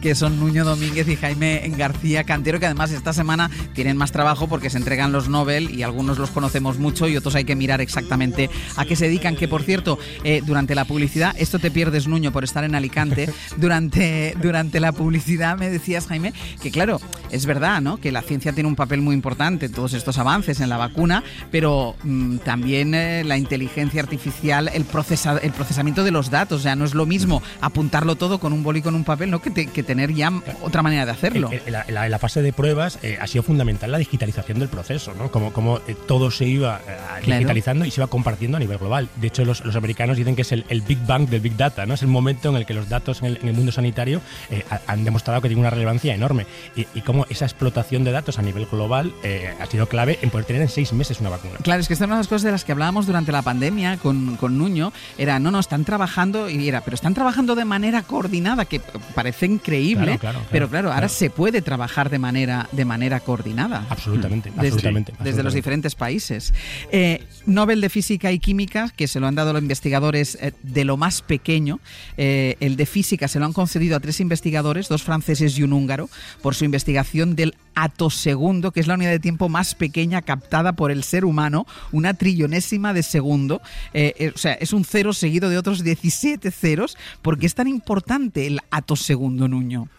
que 0.01 0.15
son 0.15 0.39
Nuño 0.39 0.63
Domínguez 0.63 1.07
y 1.09 1.17
Jaime 1.17 1.61
García 1.77 2.23
Cantero, 2.23 2.59
que 2.59 2.67
además 2.67 2.91
esta 2.91 3.11
semana 3.11 3.51
tienen 3.73 3.97
más 3.97 4.13
trabajo 4.13 4.47
porque 4.47 4.69
se 4.69 4.77
entregan 4.77 5.11
los 5.11 5.27
Nobel 5.27 5.69
y 5.71 5.83
algunos 5.83 6.17
los 6.19 6.31
conocemos 6.31 6.79
mucho 6.79 7.07
y 7.07 7.17
otros 7.17 7.35
hay 7.35 7.43
que 7.43 7.55
mirar 7.55 7.81
exactamente 7.81 8.49
a 8.77 8.85
qué 8.85 8.95
se 8.95 9.05
dedican. 9.05 9.35
Que 9.35 9.49
por 9.49 9.63
cierto, 9.63 9.99
eh, 10.23 10.41
durante 10.45 10.73
la 10.73 10.85
publicidad, 10.85 11.35
esto 11.37 11.59
te 11.59 11.69
pierdes, 11.69 12.07
Nuño, 12.07 12.31
por 12.31 12.45
estar 12.45 12.63
en 12.63 12.75
Alicante, 12.75 13.29
durante, 13.57 14.35
durante 14.41 14.79
la 14.79 14.93
publicidad 14.93 15.57
me 15.57 15.69
decías, 15.69 16.07
Jaime, 16.07 16.33
que 16.61 16.71
claro, 16.71 17.01
es 17.29 17.45
verdad, 17.45 17.81
¿no? 17.81 17.97
Que 17.97 18.13
la 18.13 18.21
ciencia 18.21 18.53
tiene 18.53 18.69
un 18.69 18.75
papel 18.75 19.01
muy 19.01 19.13
importante 19.13 19.67
todos 19.69 19.93
estos 19.93 20.17
avances 20.17 20.61
en 20.61 20.69
la 20.69 20.76
vacuna, 20.77 21.23
pero 21.51 21.95
mm, 22.03 22.37
también 22.37 22.93
eh, 22.95 23.23
la 23.23 23.37
inteligencia 23.37 24.01
artificial, 24.01 24.69
el, 24.73 24.85
procesa, 24.85 25.37
el 25.37 25.51
procesamiento 25.51 26.03
de 26.03 26.11
los 26.11 26.29
datos, 26.29 26.59
o 26.59 26.63
sea, 26.63 26.75
no 26.75 26.85
es 26.85 26.93
lo 26.93 27.05
mismo 27.05 27.41
apuntarlo 27.61 28.15
todo 28.15 28.39
con 28.39 28.53
un 28.53 28.63
boli 28.63 28.81
con 28.81 28.95
un 28.95 29.03
papel, 29.03 29.29
¿no? 29.31 29.41
Que, 29.41 29.49
te- 29.51 29.67
que 29.67 29.83
tener 29.83 30.13
ya 30.13 30.31
otra 30.61 30.81
manera 30.81 31.05
de 31.05 31.11
hacerlo. 31.11 31.49
En, 31.51 31.61
en 31.65 31.73
la, 31.73 31.85
en 31.87 31.93
la- 31.93 32.09
la 32.09 32.19
fase 32.19 32.41
de 32.41 32.53
pruebas 32.53 32.99
eh, 33.03 33.17
ha 33.19 33.27
sido 33.27 33.43
fundamental 33.43 33.91
la 33.91 33.97
digitalización 33.97 34.59
del 34.59 34.69
proceso, 34.69 35.13
¿no? 35.15 35.31
Como, 35.31 35.51
como 35.53 35.77
eh, 35.87 35.95
todo 36.07 36.31
se 36.31 36.45
iba 36.45 36.79
eh, 36.87 36.97
Claro. 37.23 37.39
digitalizando 37.39 37.83
y 37.85 37.91
se 37.91 37.99
iba 37.99 38.07
compartiendo 38.07 38.57
a 38.57 38.59
nivel 38.59 38.77
global. 38.77 39.09
De 39.15 39.27
hecho, 39.27 39.43
los, 39.43 39.65
los 39.65 39.75
americanos 39.75 40.17
dicen 40.17 40.35
que 40.35 40.43
es 40.43 40.51
el, 40.51 40.65
el 40.69 40.81
Big 40.81 40.99
Bang 41.05 41.27
del 41.27 41.41
Big 41.41 41.57
Data, 41.57 41.85
¿no? 41.85 41.95
Es 41.95 42.01
el 42.03 42.07
momento 42.07 42.49
en 42.49 42.55
el 42.57 42.65
que 42.65 42.73
los 42.73 42.87
datos 42.89 43.19
en 43.21 43.25
el, 43.27 43.39
en 43.41 43.47
el 43.49 43.53
mundo 43.53 43.71
sanitario 43.71 44.21
eh, 44.51 44.63
ha- 44.69 44.79
han 44.87 45.03
demostrado 45.03 45.41
que 45.41 45.47
tienen 45.47 45.61
una 45.61 45.69
relevancia 45.71 46.13
enorme. 46.13 46.45
Y, 46.75 46.85
y 46.93 47.01
cómo 47.01 47.25
esa 47.29 47.45
explotación 47.45 48.03
de 48.03 48.11
datos 48.11 48.37
a 48.39 48.41
nivel 48.41 48.65
global 48.67 49.13
eh, 49.23 49.53
ha 49.59 49.65
sido 49.65 49.87
clave 49.87 50.19
en 50.21 50.29
poder 50.29 50.45
tener 50.45 50.61
en 50.67 50.73
seis 50.73 50.93
meses 50.93 51.19
una 51.19 51.29
vacuna. 51.29 51.55
Claro, 51.63 51.81
es 51.81 51.87
que 51.87 51.93
esta 51.93 52.05
es 52.05 52.07
una 52.07 52.15
de 52.15 52.19
las 52.19 52.27
cosas 52.27 52.43
de 52.43 52.51
las 52.51 52.63
que 52.63 52.71
hablábamos 52.71 53.07
durante 53.07 53.31
la 53.31 53.41
pandemia 53.41 53.97
con, 53.97 54.35
con 54.35 54.57
Nuño. 54.57 54.93
Era, 55.17 55.39
no, 55.39 55.51
no, 55.51 55.59
están 55.59 55.85
trabajando, 55.85 56.49
y 56.49 56.67
era, 56.67 56.81
pero 56.81 56.95
están 56.95 57.13
trabajando 57.13 57.55
de 57.55 57.65
manera 57.65 58.03
coordinada, 58.03 58.65
que 58.65 58.79
parece 59.15 59.45
increíble. 59.45 60.05
Claro, 60.05 60.19
claro, 60.19 60.39
claro, 60.39 60.49
pero 60.51 60.69
claro, 60.69 60.93
ahora 60.93 61.09
se 61.09 61.29
puede 61.29 61.61
trabajar 61.61 62.09
de 62.09 62.19
manera, 62.19 62.69
de 62.71 62.85
manera 62.85 63.19
coordinada. 63.19 63.85
Absolutamente, 63.89 64.51
Desde, 64.51 64.67
absolutamente, 64.67 65.13
desde 65.19 65.43
los 65.43 65.53
diferentes 65.53 65.95
países. 65.95 66.53
Eh, 66.91 67.23
Nobel 67.45 67.81
de 67.81 67.89
Física 67.89 68.31
y 68.31 68.39
Química, 68.39 68.91
que 68.95 69.07
se 69.07 69.19
lo 69.19 69.27
han 69.27 69.35
dado 69.35 69.53
los 69.53 69.61
investigadores 69.61 70.37
eh, 70.41 70.51
de 70.63 70.85
lo 70.85 70.97
más 70.97 71.21
pequeño. 71.21 71.79
Eh, 72.17 72.57
el 72.59 72.75
de 72.75 72.85
Física 72.85 73.27
se 73.27 73.39
lo 73.39 73.45
han 73.45 73.53
concedido 73.53 73.95
a 73.95 73.99
tres 73.99 74.19
investigadores, 74.19 74.89
dos 74.89 75.03
franceses 75.03 75.57
y 75.57 75.63
un 75.63 75.73
húngaro, 75.73 76.09
por 76.41 76.55
su 76.55 76.65
investigación 76.65 77.35
del 77.35 77.55
atosegundo, 77.77 78.71
que 78.71 78.79
es 78.79 78.87
la 78.87 78.95
unidad 78.95 79.11
de 79.11 79.19
tiempo 79.19 79.49
más 79.49 79.75
pequeña 79.75 80.23
captada 80.23 80.73
por 80.73 80.89
el 80.89 81.03
ser 81.03 81.25
humano, 81.25 81.67
una 81.91 82.15
trillonésima 82.15 82.91
de 82.91 83.03
segundo. 83.03 83.61
Eh, 83.93 84.13
eh, 84.17 84.31
o 84.33 84.37
sea, 84.37 84.53
es 84.53 84.73
un 84.73 84.83
cero 84.83 85.13
seguido 85.13 85.49
de 85.49 85.59
otros 85.59 85.83
17 85.83 86.49
ceros. 86.49 86.97
¿Por 87.21 87.37
qué 87.37 87.45
es 87.45 87.53
tan 87.53 87.67
importante 87.67 88.47
el 88.47 88.59
atosegundo, 88.71 89.47
Nuño? 89.47 89.89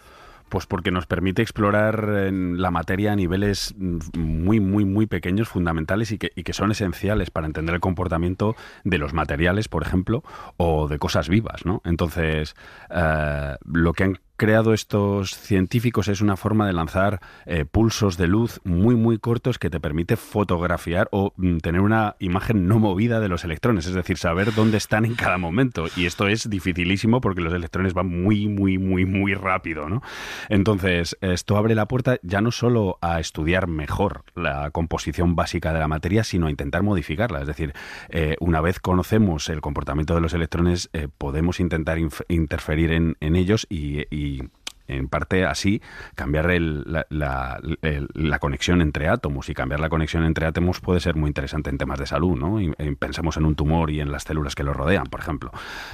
Pues 0.49 0.65
porque 0.65 0.91
nos 0.91 1.05
permite 1.05 1.41
explorar 1.41 2.09
la 2.09 2.71
materia 2.71 3.13
a 3.13 3.15
niveles 3.15 3.73
mm, 3.77 4.19
muy, 4.19 4.59
muy, 4.59 4.83
muy 4.83 5.05
pequeños, 5.05 5.47
fundamentales 5.47 6.11
y 6.11 6.17
que, 6.17 6.31
que 6.31 6.53
son 6.53 6.71
esenciales 6.71 7.29
para 7.29 7.47
entender 7.47 7.75
el 7.75 7.81
comportamiento 7.81 8.55
de 8.83 8.97
los 8.97 9.13
materiales, 9.13 9.69
por 9.69 9.83
ejemplo, 9.83 10.23
o 10.57 10.89
de 10.89 10.97
cosas 10.97 11.29
vivas, 11.29 11.65
¿no? 11.65 11.81
Entonces, 11.85 12.55
eh, 12.89 13.55
lo 13.63 13.93
que 13.93 14.03
han 14.03 14.19
creado 14.39 14.73
estos 14.73 15.35
científicos 15.35 16.07
es 16.07 16.21
una 16.21 16.37
forma 16.37 16.65
de 16.65 16.71
lanzar 16.71 17.19
eh, 17.45 17.65
pulsos 17.65 18.17
de 18.17 18.25
luz 18.25 18.61
muy 18.63 18.95
muy 18.95 19.19
cortos 19.19 19.59
que 19.59 19.69
te 19.69 19.81
permite 19.81 20.15
fotografiar 20.15 21.09
o 21.11 21.33
mm, 21.35 21.57
tener 21.57 21.81
una 21.81 22.15
imagen 22.19 22.65
no 22.65 22.79
movida 22.79 23.19
de 23.19 23.27
los 23.27 23.43
electrones, 23.43 23.85
es 23.85 23.93
decir, 23.93 24.17
saber 24.17 24.55
dónde 24.55 24.77
están 24.77 25.03
en 25.03 25.15
cada 25.15 25.37
momento. 25.37 25.87
Y 25.97 26.05
esto 26.05 26.29
es 26.29 26.49
dificilísimo 26.49 27.19
porque 27.19 27.41
los 27.41 27.53
electrones 27.53 27.93
van 27.93 28.07
muy 28.07 28.47
muy 28.47 28.77
muy 28.77 29.05
muy 29.05 29.33
rápido, 29.33 29.89
¿no? 29.89 30.01
Entonces, 30.47 31.17
esto 31.19 31.57
abre 31.57 31.75
la 31.75 31.87
puerta 31.87 32.17
ya 32.23 32.39
no 32.39 32.51
solo 32.51 32.97
a 33.01 33.19
estudiar 33.19 33.67
mejor 33.67 34.23
la 34.35 34.71
composición 34.71 35.35
básica 35.35 35.73
de 35.73 35.79
la 35.79 35.89
materia, 35.89 36.23
sino 36.23 36.47
a 36.47 36.49
intentar 36.49 36.81
modificarla. 36.81 37.41
Es 37.41 37.47
decir, 37.47 37.73
eh, 38.07 38.37
una 38.39 38.61
vez 38.61 38.79
conocemos 38.79 39.49
el 39.49 39.59
comportamiento 39.59 40.15
de 40.15 40.21
los 40.21 40.33
electrones, 40.33 40.89
eh, 40.93 41.09
podemos 41.17 41.59
intentar 41.59 41.97
interferir 42.29 42.93
en, 42.93 43.17
en 43.19 43.35
ellos 43.35 43.67
y, 43.69 44.05
y 44.15 44.28
the 44.37 44.49
en 44.89 45.07
parte 45.07 45.45
así 45.45 45.81
cambiar 46.15 46.51
el- 46.51 46.83
la, 46.85 47.05
la- 47.09 47.59
el- 47.81 48.07
la 48.13 48.39
conexión 48.39 48.81
entre 48.81 49.07
átomos 49.07 49.49
y 49.49 49.53
cambiar 49.53 49.79
la 49.79 49.89
conexión 49.89 50.23
entre 50.23 50.45
átomos 50.45 50.79
puede 50.79 50.99
ser 50.99 51.15
muy 51.15 51.27
interesante 51.29 51.69
en 51.69 51.77
temas 51.77 51.99
de 51.99 52.05
salud, 52.05 52.37
¿no? 52.37 52.59
Y, 52.61 52.73
y 52.79 52.95
pensemos 52.95 53.37
en 53.37 53.45
un 53.45 53.55
tumor 53.55 53.91
y 53.91 53.99
en 54.01 54.11
las 54.11 54.23
células 54.23 54.55
que 54.55 54.63
lo 54.63 54.73
rodean, 54.73 55.05
por 55.05 55.19
ejemplo. 55.19 55.51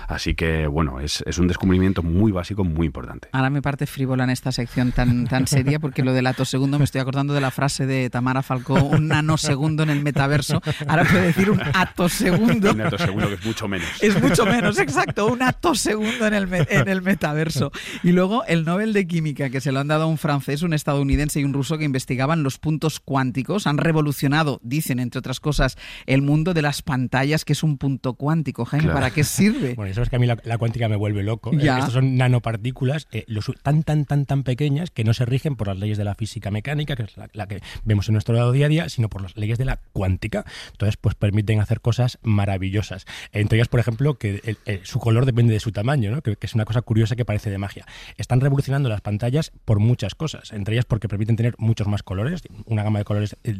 Así 0.08 0.36
que, 0.36 0.68
bueno, 0.68 1.00
es, 1.00 1.24
es 1.28 1.38
un 1.38 1.48
descubrimiento 1.48 2.04
muy 2.04 2.32
básico, 2.32 2.64
muy 2.64 2.88
importante. 2.88 3.28
Ahora 3.32 3.50
me 3.50 3.62
parte 3.62 3.86
frívola 3.86 4.24
en 4.24 4.30
esta 4.30 4.52
sección 4.52 4.92
tan, 4.92 5.25
tan 5.28 5.48
seria 5.48 5.80
porque 5.80 6.04
lo 6.04 6.14
del 6.14 6.28
atosegundo 6.28 6.78
me 6.80 6.86
estoy 6.86 7.02
acordando 7.02 7.34
de 7.34 7.42
la 7.42 7.52
frase 7.52 7.86
de 7.86 8.10
Tamara 8.10 8.42
Falcó, 8.42 8.75
un 8.75 9.08
nanosegundo 9.08 9.84
en 9.84 9.90
el 9.90 10.02
metaverso. 10.04 10.62
Ahora 10.88 11.04
puede 11.04 11.28
decir 11.28 11.50
un 11.50 11.62
atosegundo. 11.74 12.72
Un 12.72 12.98
segundo 12.98 13.28
que 13.28 13.34
es 13.36 13.46
mucho 13.46 13.68
menos. 13.68 13.88
Es 14.04 14.22
mucho 14.22 14.46
menos, 14.46 14.78
exacto, 14.80 15.28
un 15.28 15.42
atosegundo 15.42 16.28
en 16.28 16.34
el, 16.34 16.54
en 16.54 16.88
el 16.88 17.02
metaverso. 17.02 17.72
Y 18.04 18.12
luego 18.12 18.44
el 18.46 18.64
Nobel 18.66 18.85
de 18.94 19.08
Química, 19.08 19.50
que 19.50 19.62
se 19.62 19.72
lo 19.72 19.80
han 19.80 19.88
dado 19.88 20.04
a 20.04 20.08
un 20.08 20.18
francés, 20.18 20.62
un 20.62 20.74
estadounidense 20.74 21.39
y 21.39 21.44
un 21.44 21.54
ruso 21.54 21.77
que 21.77 21.86
investigaban 21.86 22.44
los 22.44 22.58
puntos 22.58 23.00
cuánticos. 23.00 23.68
Han 23.68 23.77
revolucionado, 23.77 24.60
dicen, 24.63 25.00
entre 25.00 25.20
otras 25.20 25.39
cosas, 25.39 25.77
el 26.06 26.22
mundo 26.22 26.54
de 26.54 26.62
las 26.62 26.82
pantallas, 26.82 27.46
que 27.46 27.54
es 27.54 27.63
un 27.63 27.77
punto 27.77 28.13
cuántico. 28.15 28.65
Jaime, 28.65 28.86
Claro. 28.86 29.00
¿para 29.00 29.12
qué 29.12 29.24
sirve? 29.24 29.74
Bueno, 29.75 29.92
eso 29.92 30.01
es 30.01 30.10
que 30.10 30.15
a 30.15 30.20
mí 30.20 30.25
la, 30.27 30.38
la 30.44 30.58
cuántica 30.58 30.88
me 30.89 30.96
vuelve 30.96 31.24
loco. 31.24 31.51
Eh, 31.54 31.58
Ya. 31.62 31.77
Estos 31.80 31.94
son 31.94 32.15
nanopartículas 32.18 33.08
eh, 33.12 33.25
tan, 33.63 33.84
tan, 33.84 34.06
tan, 34.06 34.25
tan 34.25 34.44
pequeñas 34.44 34.92
que 34.92 35.04
no 35.04 35.13
se 35.13 35.25
rigen 35.25 35.56
por 35.56 35.68
las 35.68 35.77
leyes 35.77 35.98
de 35.98 36.04
la 36.04 36.15
física 36.15 36.51
mecánica, 36.51 36.96
que 36.96 37.04
es 37.04 37.18
la, 37.18 37.30
la 37.34 37.48
que 37.48 37.62
vemos 37.84 38.08
en 38.10 38.13
nuestro 38.13 38.36
lado 38.36 38.51
día 38.51 38.68
a 38.68 38.70
día, 38.70 38.89
sino 38.89 39.10
por 39.10 39.22
las 39.22 39.36
leyes 39.36 39.58
de 39.58 39.65
la 39.65 39.80
cuántica. 39.94 40.46
Entonces, 40.72 40.98
pues 40.98 41.15
permiten 41.15 41.60
hacer 41.60 41.82
cosas 41.82 42.20
maravillosas. 42.24 43.06
Entre 43.32 43.58
ellas, 43.58 43.68
por 43.68 43.80
ejemplo, 43.80 44.18
que 44.18 44.42
el- 44.44 44.58
el- 44.65 44.86
su 44.86 45.00
color 45.00 45.25
depende 45.25 45.54
de 45.54 45.60
su 45.60 45.72
tamaño, 45.72 46.12
¿no? 46.12 46.22
que, 46.22 46.36
que 46.36 46.46
es 46.46 46.54
una 46.54 46.65
cosa 46.65 46.82
curiosa 46.82 47.15
que 47.15 47.25
parece 47.25 47.50
de 47.50 47.58
magia. 47.58 47.86
Están 48.18 48.39
revolucionando 48.42 48.75
las 48.84 49.01
pantallas 49.01 49.51
por 49.65 49.79
muchas 49.79 50.15
cosas, 50.15 50.51
entre 50.51 50.75
ellas 50.75 50.86
porque 50.86 51.08
permiten 51.08 51.36
tener 51.36 51.55
muchos 51.58 51.88
más 51.88 52.03
colores, 52.03 52.44
una 52.65 52.84
gama 52.84 53.00
de 53.00 53.05
colores 53.05 53.38
eh, 53.44 53.60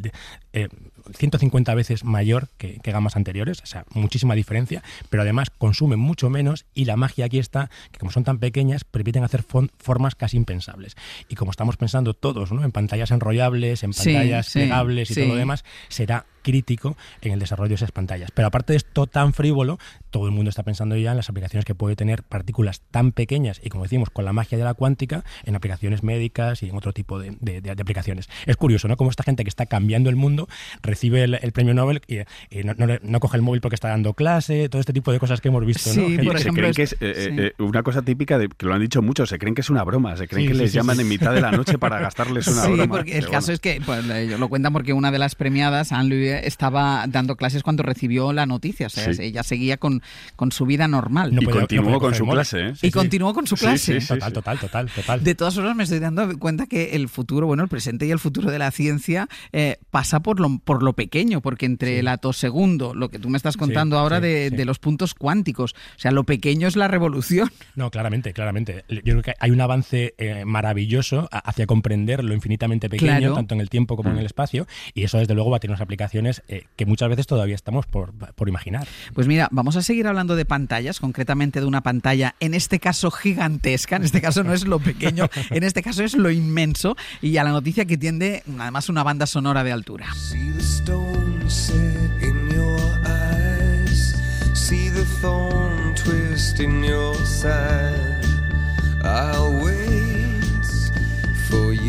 eh, 0.52 0.68
150 1.14 1.74
veces 1.74 2.04
mayor 2.04 2.48
que, 2.58 2.78
que 2.82 2.92
gamas 2.92 3.16
anteriores, 3.16 3.60
o 3.62 3.66
sea, 3.66 3.84
muchísima 3.92 4.34
diferencia, 4.34 4.82
pero 5.10 5.22
además 5.22 5.50
consumen 5.50 5.98
mucho 5.98 6.30
menos 6.30 6.66
y 6.74 6.84
la 6.84 6.96
magia 6.96 7.26
aquí 7.26 7.38
está, 7.38 7.70
que 7.92 7.98
como 7.98 8.10
son 8.12 8.24
tan 8.24 8.38
pequeñas, 8.38 8.84
permiten 8.84 9.24
hacer 9.24 9.42
formas 9.42 10.14
casi 10.14 10.36
impensables. 10.36 10.96
Y 11.28 11.34
como 11.34 11.50
estamos 11.50 11.76
pensando 11.76 12.14
todos 12.14 12.52
¿no? 12.52 12.64
en 12.64 12.72
pantallas 12.72 13.10
enrollables, 13.10 13.82
en 13.82 13.92
pantallas 13.92 14.46
sí, 14.46 14.60
plegables 14.60 15.10
y 15.10 15.14
sí. 15.14 15.20
todo 15.20 15.30
lo 15.30 15.36
demás, 15.36 15.64
será 15.88 16.26
crítico 16.42 16.96
en 17.22 17.32
el 17.32 17.40
desarrollo 17.40 17.70
de 17.70 17.74
esas 17.74 17.90
pantallas. 17.90 18.30
Pero 18.30 18.46
aparte 18.46 18.72
de 18.72 18.76
esto 18.76 19.08
tan 19.08 19.32
frívolo, 19.32 19.78
todo 20.10 20.26
el 20.26 20.30
mundo 20.32 20.48
está 20.48 20.62
pensando 20.62 20.96
ya 20.96 21.10
en 21.10 21.16
las 21.16 21.28
aplicaciones 21.28 21.64
que 21.64 21.74
puede 21.74 21.96
tener 21.96 22.22
partículas 22.22 22.82
tan 22.92 23.10
pequeñas 23.10 23.60
y, 23.64 23.68
como 23.68 23.82
decimos, 23.82 24.10
con 24.10 24.24
la 24.24 24.32
magia 24.32 24.56
de 24.56 24.62
la 24.62 24.74
cuántica, 24.74 25.24
en 25.44 25.56
aplicaciones 25.56 26.04
médicas 26.04 26.62
y 26.62 26.68
en 26.68 26.76
otro 26.76 26.92
tipo 26.92 27.18
de, 27.18 27.36
de- 27.40 27.70
aplicaciones. 27.72 28.28
Es 28.46 28.56
curioso, 28.56 28.86
¿no? 28.86 28.96
Cómo 28.96 29.10
esta 29.10 29.24
gente 29.24 29.42
que 29.42 29.48
está 29.48 29.66
cambiando 29.66 30.08
el 30.08 30.14
mundo 30.14 30.48
recibe 30.96 31.24
el, 31.24 31.34
el 31.34 31.52
premio 31.52 31.74
Nobel 31.74 32.00
y, 32.08 32.16
y 32.50 32.64
no, 32.64 32.72
no 32.78 32.86
le- 32.86 33.00
no 33.02 33.20
coge 33.20 33.36
el 33.36 33.42
móvil 33.42 33.60
porque 33.60 33.74
está 33.74 33.88
dando 33.88 34.14
clase, 34.14 34.68
todo 34.70 34.80
este 34.80 34.94
tipo 34.94 35.12
de 35.12 35.18
cosas 35.18 35.40
que 35.42 35.48
hemos 35.48 35.64
visto, 35.66 35.90
¿no? 35.94 36.08
Y 36.08 36.16
Gente- 36.16 36.38
se 36.38 36.50
creen 36.50 36.72
que 36.72 36.82
es 36.82 36.92
eh, 36.94 36.96
eh, 37.00 37.52
eh, 37.58 37.62
una 37.62 37.82
cosa 37.82 38.00
típica 38.02 38.38
de 38.38 38.48
que 38.48 38.64
lo 38.66 38.72
han 38.74 38.80
dicho 38.80 39.02
muchos, 39.02 39.28
se 39.28 39.38
creen 39.38 39.54
que 39.54 39.60
es 39.60 39.68
una 39.70 39.84
broma, 39.84 40.16
se 40.16 40.26
creen 40.26 40.44
Sí, 40.44 40.48
que 40.48 40.54
sí, 40.54 40.60
les 40.62 40.70
sí, 40.72 40.76
llaman 40.78 40.96
sí. 40.96 41.02
en 41.02 41.08
mitad 41.08 41.34
de 41.34 41.40
la 41.42 41.50
noche 41.52 41.76
para 41.78 42.00
gastarles 42.00 42.46
una 42.48 42.62
sí, 42.62 42.72
broma. 42.72 42.88
porque 42.88 43.12
el 43.12 43.20
Pero 43.20 43.30
caso 43.32 43.46
bueno. 43.48 43.54
es 43.54 43.60
que, 43.60 43.80
pues, 43.84 44.04
ellos 44.10 44.40
lo 44.40 44.48
cuentan 44.48 44.72
porque 44.72 44.92
una 44.94 45.10
de 45.10 45.18
las 45.18 45.34
premiadas, 45.34 45.92
Anne-Louis, 45.92 46.30
estaba 46.44 47.04
dando 47.08 47.36
clases 47.36 47.62
cuando 47.62 47.82
recibió 47.82 48.32
la 48.32 48.46
noticia. 48.46 48.86
O 48.86 48.90
sea, 48.90 49.12
Sí. 49.12 49.22
ella 49.22 49.42
seguía 49.42 49.76
con, 49.76 50.02
con 50.36 50.50
su 50.52 50.64
vida 50.66 50.88
normal. 50.88 51.32
Y 51.38 51.44
continuó 51.46 52.00
con 52.00 52.14
su 52.14 52.26
clase, 52.26 52.68
¿eh? 52.68 52.72
y 52.82 52.90
continuó 52.90 53.34
con 53.34 53.46
su 53.46 53.56
Sí, 53.56 53.66
clase. 53.66 54.00
sí, 54.00 54.06
sí, 54.06 54.06
Total, 54.14 54.32
total, 54.32 54.58
total, 54.58 54.90
total. 54.90 55.22
De 55.24 55.34
todas 55.34 55.54
formas, 55.54 55.76
me 55.76 55.82
estoy 55.84 55.98
dando 55.98 56.38
cuenta 56.38 56.66
que 56.66 56.94
el 56.96 57.08
futuro, 57.08 57.46
bueno, 57.46 57.62
el 57.62 57.68
presente 57.68 58.06
y 58.06 58.10
el 58.10 58.18
futuro 58.18 58.50
de 58.50 58.58
la 58.58 58.70
ciencia 58.70 59.28
eh, 59.52 59.78
pasa 59.90 60.20
por 60.20 60.40
lo, 60.40 60.58
por 60.58 60.82
lo 60.86 60.94
pequeño, 60.94 61.42
porque 61.42 61.66
entre 61.66 61.98
el 61.98 62.08
atosegundo, 62.08 62.94
lo 62.94 63.10
que 63.10 63.18
tú 63.18 63.28
me 63.28 63.36
estás 63.36 63.58
contando 63.58 63.96
Sí, 63.96 64.00
ahora 64.00 64.16
sí, 64.16 64.22
de, 64.22 64.48
sí. 64.50 64.56
de 64.56 64.64
los 64.64 64.78
puntos 64.78 65.12
cuánticos, 65.12 65.74
o 65.74 65.98
sea, 65.98 66.10
lo 66.12 66.24
pequeño 66.24 66.66
es 66.66 66.76
la 66.76 66.88
revolución. 66.88 67.50
No, 67.76 67.90
claramente, 67.90 68.32
claramente. 68.32 68.84
Yo 68.88 69.00
creo 69.02 69.22
que 69.22 69.34
hay 69.38 69.50
un 69.50 69.60
avance 69.60 70.14
eh, 70.16 70.44
maravilloso 70.46 71.28
a- 71.30 71.38
hacia 71.40 71.66
comprender 71.66 72.24
lo 72.24 72.32
infinitamente 72.32 72.88
pequeño, 72.88 73.18
Claro. 73.18 73.34
tanto 73.34 73.54
en 73.54 73.60
el 73.60 73.68
tiempo 73.68 73.96
como 73.96 74.08
en 74.08 74.16
Mm. 74.16 74.20
el 74.20 74.26
espacio, 74.26 74.66
y 74.94 75.02
eso 75.02 75.18
desde 75.18 75.34
luego 75.34 75.50
va 75.50 75.58
a 75.58 75.60
tener 75.60 75.72
unas 75.72 75.82
aplicaciones 75.82 76.42
eh, 76.48 76.64
que 76.76 76.86
muchas 76.86 77.08
veces 77.10 77.26
todavía 77.26 77.54
estamos 77.54 77.84
por, 77.86 78.14
por 78.34 78.48
imaginar. 78.48 78.86
Pues 79.14 79.26
mira, 79.26 79.48
vamos 79.50 79.76
a 79.76 79.82
seguir 79.82 80.06
hablando 80.06 80.36
de 80.36 80.44
pantallas, 80.46 81.00
concretamente 81.00 81.60
de 81.60 81.66
una 81.66 81.82
pantalla, 81.82 82.34
en 82.40 82.54
este 82.54 82.80
caso 82.80 83.10
gigantesca, 83.10 83.96
en 83.96 84.04
este 84.04 84.20
caso 84.22 84.42
no 84.44 84.54
es 84.54 84.66
lo 84.66 84.78
pequeño, 84.78 85.28
en 85.50 85.62
este 85.64 85.82
caso 85.82 86.02
es 86.04 86.14
lo 86.16 86.30
inmenso, 86.30 86.96
y 87.20 87.36
a 87.36 87.44
la 87.44 87.50
noticia 87.50 87.84
que 87.84 87.98
tiende 87.98 88.42
además 88.58 88.88
una 88.88 89.02
banda 89.02 89.26
sonora 89.26 89.64
de 89.64 89.72
altura. 89.72 90.06
See 90.14 90.52
the 90.52 90.62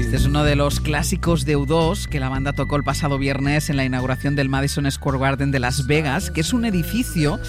Este 0.07 0.15
es 0.15 0.25
uno 0.25 0.45
de 0.45 0.55
los 0.55 0.79
clásicos 0.79 1.43
de 1.43 1.57
U2 1.57 2.05
que 2.07 2.21
la 2.21 2.29
banda 2.29 2.53
tocó 2.53 2.77
el 2.77 2.83
pasado 2.83 3.17
viernes 3.17 3.69
en 3.69 3.75
la 3.75 3.83
inauguración 3.83 4.35
del 4.35 4.47
Madison 4.47 4.89
Square 4.89 5.19
Garden 5.19 5.51
de 5.51 5.59
Las 5.59 5.85
Vegas, 5.85 6.31
que 6.31 6.39
es 6.41 6.53
un 6.53 6.63
edificio 6.63 7.41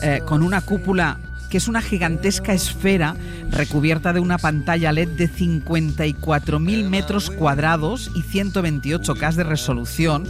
eh, 0.00 0.20
con 0.24 0.44
una 0.44 0.60
cúpula 0.60 1.18
que 1.50 1.58
es 1.58 1.66
una 1.66 1.82
gigantesca 1.82 2.52
esfera 2.52 3.16
recubierta 3.50 4.12
de 4.12 4.20
una 4.20 4.38
pantalla 4.38 4.92
LED 4.92 5.08
de 5.08 5.28
54.000 5.28 6.88
metros 6.88 7.30
cuadrados 7.30 8.10
y 8.14 8.22
128K 8.22 9.34
de 9.34 9.44
resolución. 9.44 10.24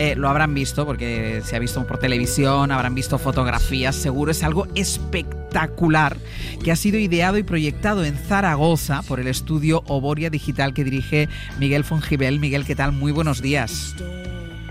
Eh, 0.00 0.14
lo 0.16 0.30
habrán 0.30 0.54
visto 0.54 0.86
porque 0.86 1.42
se 1.44 1.56
ha 1.56 1.58
visto 1.58 1.86
por 1.86 1.98
televisión, 1.98 2.72
habrán 2.72 2.94
visto 2.94 3.18
fotografías, 3.18 3.94
seguro 3.94 4.30
es 4.30 4.42
algo 4.42 4.66
espectacular 4.74 6.16
que 6.64 6.72
ha 6.72 6.76
sido 6.76 6.98
ideado 6.98 7.36
y 7.36 7.42
proyectado 7.42 8.02
en 8.06 8.16
Zaragoza 8.16 9.02
por 9.06 9.20
el 9.20 9.26
estudio 9.26 9.82
Oboria 9.88 10.30
Digital 10.30 10.72
que 10.72 10.84
dirige 10.84 11.28
Miguel 11.58 11.84
Fongibel. 11.84 12.40
Miguel, 12.40 12.64
¿qué 12.64 12.74
tal? 12.74 12.92
Muy 12.92 13.12
buenos 13.12 13.42
días. 13.42 13.94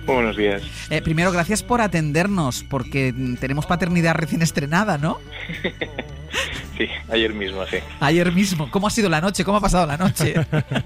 Buenos 0.08 0.36
días. 0.36 0.64
Eh, 0.90 1.04
primero, 1.04 1.32
gracias 1.32 1.62
por 1.62 1.80
atendernos, 1.82 2.64
porque 2.64 3.14
tenemos 3.40 3.68
paternidad 3.68 4.16
recién 4.16 4.42
estrenada, 4.42 4.98
¿no? 4.98 5.20
sí, 6.76 6.88
ayer 7.08 7.36
mismo, 7.36 7.68
sí. 7.68 7.78
Ayer 8.00 8.32
mismo. 8.32 8.72
¿Cómo 8.72 8.88
ha 8.88 8.90
sido 8.90 9.10
la 9.10 9.22
noche? 9.22 9.46
¿Cómo 9.46 9.60
ha 9.60 9.62
pasado 9.62 9.86
la 9.86 9.98
noche? 9.98 10.34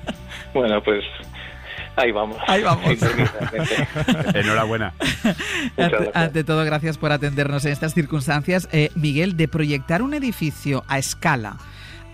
bueno, 0.53 0.83
pues 0.83 1.05
Ahí 1.95 2.11
vamos. 2.11 2.37
Ahí 2.47 2.63
vamos. 2.63 2.85
Enhorabuena. 4.33 4.93
Ante, 6.13 6.43
todo, 6.43 6.65
gracias 6.65 6.97
por 6.97 7.11
atendernos 7.11 7.65
en 7.65 7.71
estas 7.71 7.93
circunstancias. 7.93 8.67
Eh, 8.71 8.89
Miguel, 8.95 9.37
de 9.37 9.47
proyectar 9.47 10.01
un 10.01 10.13
edificio 10.13 10.83
a 10.87 10.97
escala, 10.97 11.57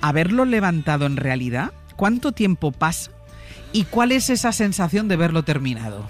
haberlo 0.02 0.46
levantado 0.46 1.06
en 1.06 1.18
realidad, 1.18 1.72
¿cuánto 1.96 2.32
tiempo 2.34 2.72
pasa? 2.72 3.12
¿Y 3.72 3.86
cuál 3.86 4.12
es 4.12 4.30
esa 4.30 4.52
sensación 4.52 5.08
de 5.08 5.16
verlo 5.16 5.44
terminado? 5.44 6.10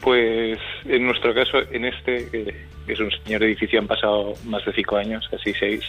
Pues 0.00 0.58
en 0.84 1.06
nuestro 1.06 1.34
caso, 1.34 1.58
en 1.70 1.86
este, 1.86 2.28
que 2.30 2.92
es 2.92 3.00
un 3.00 3.10
señor 3.24 3.42
edificio, 3.42 3.80
han 3.80 3.86
pasado 3.86 4.34
más 4.44 4.64
de 4.64 4.72
cinco 4.72 4.96
años, 4.96 5.26
casi 5.30 5.54
seis. 5.54 5.82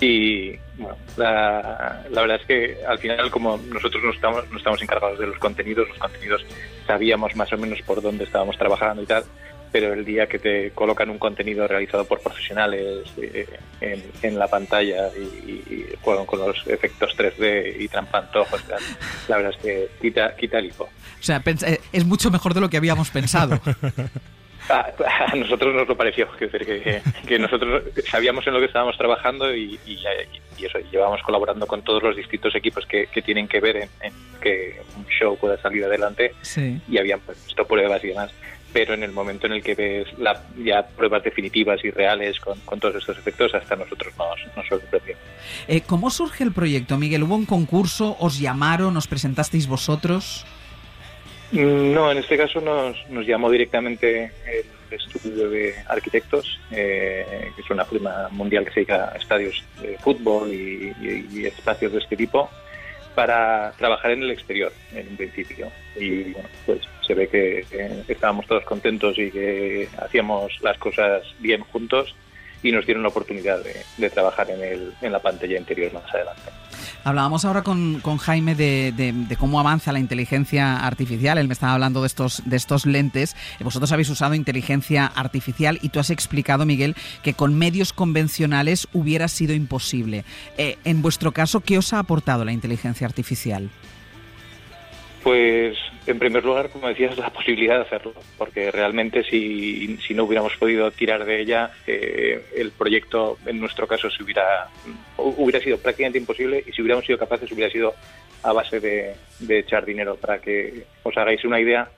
Y 0.00 0.50
bueno, 0.76 0.96
la, 1.16 2.04
verdad 2.10 2.40
es 2.40 2.46
que 2.46 2.78
al 2.86 2.98
final, 2.98 3.30
como 3.30 3.56
nosotros 3.56 4.02
no 4.04 4.12
estamos, 4.12 4.48
no 4.50 4.58
estamos 4.58 4.80
encargados 4.80 5.18
de 5.18 5.26
los 5.26 5.38
contenidos, 5.38 5.88
los 5.88 5.98
contenidos 5.98 6.44
sabíamos 6.86 7.34
más 7.34 7.52
o 7.52 7.58
menos 7.58 7.80
por 7.82 8.00
dónde 8.00 8.24
estábamos 8.24 8.56
trabajando 8.56 9.02
y 9.02 9.06
tal, 9.06 9.24
pero 9.72 9.92
el 9.92 10.04
día 10.04 10.26
que 10.26 10.38
te 10.38 10.70
colocan 10.70 11.10
un 11.10 11.18
contenido 11.18 11.66
realizado 11.66 12.04
por 12.04 12.20
profesionales 12.20 13.08
eh, 13.20 13.46
en, 14.22 14.38
la 14.38 14.46
pantalla 14.46 15.08
y, 15.16 15.84
juegan 16.00 16.26
con 16.26 16.38
los 16.38 16.66
efectos 16.68 17.14
3D 17.16 17.76
y 17.80 17.88
trampantojos, 17.88 18.64
la 19.26 19.36
verdad 19.36 19.52
es 19.56 19.62
que 19.62 19.88
quita, 20.00 20.34
quita 20.36 20.58
el 20.58 20.66
hipo. 20.66 20.84
O 20.84 21.22
sea, 21.22 21.42
eh, 21.44 21.80
es 21.92 22.06
mucho 22.06 22.30
mejor 22.30 22.54
de 22.54 22.60
lo 22.60 22.70
que 22.70 22.76
habíamos 22.76 23.10
pensado. 23.10 23.60
A, 24.70 25.34
nosotros 25.34 25.74
nos 25.74 25.88
lo 25.88 25.96
pareció, 25.96 26.28
que, 26.32 27.00
que, 27.26 27.38
nosotros 27.38 27.84
sabíamos 28.10 28.46
en 28.46 28.52
lo 28.52 28.60
que 28.60 28.66
estábamos 28.66 28.96
trabajando 28.98 29.54
y, 29.54 29.78
eso, 30.58 30.78
llevábamos 30.90 31.22
colaborando 31.22 31.66
con 31.66 31.82
todos 31.82 32.02
los 32.02 32.16
distintos 32.16 32.54
equipos 32.54 32.84
que, 32.86 33.08
tienen 33.24 33.48
que 33.48 33.60
ver 33.60 33.76
en, 33.76 34.12
que 34.40 34.80
un 34.96 35.06
show 35.06 35.36
pueda 35.38 35.56
salir 35.60 35.84
adelante 35.84 36.34
y 36.88 36.98
habían 36.98 37.20
puesto 37.20 37.66
pruebas 37.66 38.02
y 38.04 38.08
demás. 38.08 38.30
Pero 38.70 38.92
en 38.92 39.02
el 39.02 39.12
momento 39.12 39.46
en 39.46 39.54
el 39.54 39.62
que 39.62 39.74
ves 39.74 40.06
la, 40.18 40.42
ya 40.62 40.86
pruebas 40.86 41.24
definitivas 41.24 41.82
y 41.82 41.90
reales 41.90 42.38
con, 42.38 42.58
todos 42.78 42.96
estos 42.96 43.16
efectos, 43.16 43.54
hasta 43.54 43.76
nosotros 43.76 44.12
nos, 44.18 44.56
nos 44.56 44.66
sorprendió. 44.66 45.16
Eh, 45.66 45.80
¿Cómo 45.80 46.10
surge 46.10 46.44
el 46.44 46.52
proyecto, 46.52 46.98
Miguel? 46.98 47.22
¿Hubo 47.22 47.34
un 47.34 47.46
concurso? 47.46 48.16
¿Os 48.20 48.38
llamaron? 48.38 48.94
¿Os 48.98 49.06
presentasteis 49.06 49.66
vosotros? 49.66 50.44
No, 51.52 52.12
en 52.12 52.18
este 52.18 52.36
caso 52.36 52.60
nos, 52.60 52.96
nos 53.08 53.26
llamó 53.26 53.50
directamente 53.50 54.30
el 54.46 54.64
estudio 54.90 55.48
de 55.48 55.74
arquitectos, 55.86 56.60
eh, 56.70 57.50
que 57.54 57.62
es 57.62 57.70
una 57.70 57.84
firma 57.84 58.28
mundial 58.30 58.64
que 58.64 58.70
se 58.70 58.80
dedica 58.80 59.12
a 59.12 59.16
estadios 59.16 59.64
de 59.80 59.96
fútbol 59.98 60.52
y, 60.52 61.46
espacios 61.46 61.92
de 61.92 61.98
este 61.98 62.16
tipo, 62.16 62.50
para 63.14 63.72
trabajar 63.78 64.12
en 64.12 64.22
el 64.22 64.30
exterior, 64.30 64.72
en 64.94 65.16
principio. 65.16 65.68
Y 65.96 66.32
bueno, 66.32 66.48
pues 66.66 66.80
se 67.06 67.14
ve 67.14 67.28
que 67.28 67.64
estábamos 68.08 68.46
todos 68.46 68.64
contentos 68.64 69.18
y 69.18 69.30
que 69.30 69.88
hacíamos 69.98 70.52
las 70.62 70.76
cosas 70.78 71.22
bien 71.38 71.62
juntos 71.62 72.14
y 72.62 72.72
nos 72.72 72.84
dieron 72.84 73.02
la 73.02 73.08
oportunidad 73.08 73.60
de, 73.62 74.10
trabajar 74.10 74.50
en, 74.50 74.62
el, 74.62 74.92
en 75.00 75.12
la 75.12 75.20
pantalla 75.20 75.58
interior 75.58 75.92
más 75.92 76.12
adelante. 76.14 76.50
Hablábamos 77.04 77.44
ahora 77.44 77.62
con, 77.62 78.00
Jaime 78.00 78.54
de, 78.54 79.36
cómo 79.38 79.60
avanza 79.60 79.92
la 79.92 79.98
inteligencia 79.98 80.84
artificial. 80.84 81.38
Él 81.38 81.48
me 81.48 81.54
estaba 81.54 81.74
hablando 81.74 82.02
de 82.02 82.06
estos, 82.06 82.42
de 82.44 82.56
estos 82.56 82.86
lentes. 82.86 83.36
Vosotros 83.60 83.92
habéis 83.92 84.10
usado 84.10 84.34
inteligencia 84.34 85.06
artificial 85.06 85.78
y 85.80 85.88
tú 85.88 86.00
has 86.00 86.10
explicado, 86.10 86.66
Miguel, 86.66 86.96
que 87.22 87.34
con 87.34 87.56
medios 87.56 87.92
convencionales 87.92 88.88
hubiera 88.92 89.28
sido 89.28 89.54
imposible. 89.54 90.24
Eh, 90.56 90.76
en 90.84 91.02
vuestro 91.02 91.32
caso, 91.32 91.60
¿qué 91.60 91.78
os 91.78 91.92
ha 91.92 91.98
aportado 91.98 92.44
la 92.44 92.52
inteligencia 92.52 93.06
artificial? 93.06 93.70
Pues 95.28 95.76
en 96.06 96.18
primer 96.18 96.42
lugar, 96.42 96.70
como 96.70 96.88
decías, 96.88 97.18
la 97.18 97.28
posibilidad 97.28 97.76
de 97.76 97.82
hacerlo, 97.82 98.14
porque 98.38 98.70
realmente 98.70 99.22
si, 99.24 99.98
no 100.14 100.24
hubiéramos 100.24 100.56
podido 100.56 100.90
tirar 100.90 101.26
de 101.26 101.42
ella, 101.42 101.70
eh, 101.86 102.42
el 102.56 102.70
proyecto 102.70 103.36
en 103.44 103.60
nuestro 103.60 103.86
caso 103.86 104.08
se 104.08 104.22
hubiera, 104.22 104.68
hubiera 105.18 105.60
sido 105.60 105.76
prácticamente 105.76 106.16
imposible 106.16 106.64
y 106.66 106.72
si 106.72 106.80
hubiéramos 106.80 107.04
sido 107.04 107.18
capaces 107.18 107.52
hubiera 107.52 107.70
sido 107.70 107.92
a 108.42 108.54
base 108.54 108.80
de, 108.80 109.16
echar 109.50 109.84
dinero. 109.84 110.16
Para 110.16 110.40
que 110.40 110.84
os 111.02 111.14
hagáis 111.18 111.44
una 111.44 111.60
idea, 111.60 111.90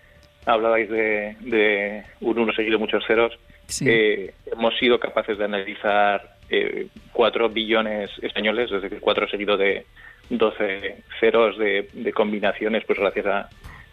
hablabais 0.45 0.91
de, 0.91 2.03
un 2.23 2.37
uno 2.37 2.53
seguido 2.53 2.81
muchos 2.81 3.05
ceros. 3.07 3.39
Eh, 3.87 4.35
hemos 4.51 4.77
sido 4.77 4.99
capaces 4.99 5.39
de 5.39 5.45
analizar 5.45 6.35
eh, 6.49 6.89
cuatro 7.13 7.49
billones 7.49 8.11
españoles, 8.23 8.73
es 8.73 8.83
decir, 8.83 8.99
cuatro 8.99 9.29
seguidos 9.29 9.61
de 9.61 9.87
12 10.31 11.03
ceros 11.19 11.59
de, 11.59 12.13
combinaciones, 12.15 12.85
pues 12.85 12.99
gracias 12.99 13.27
a 13.27 13.49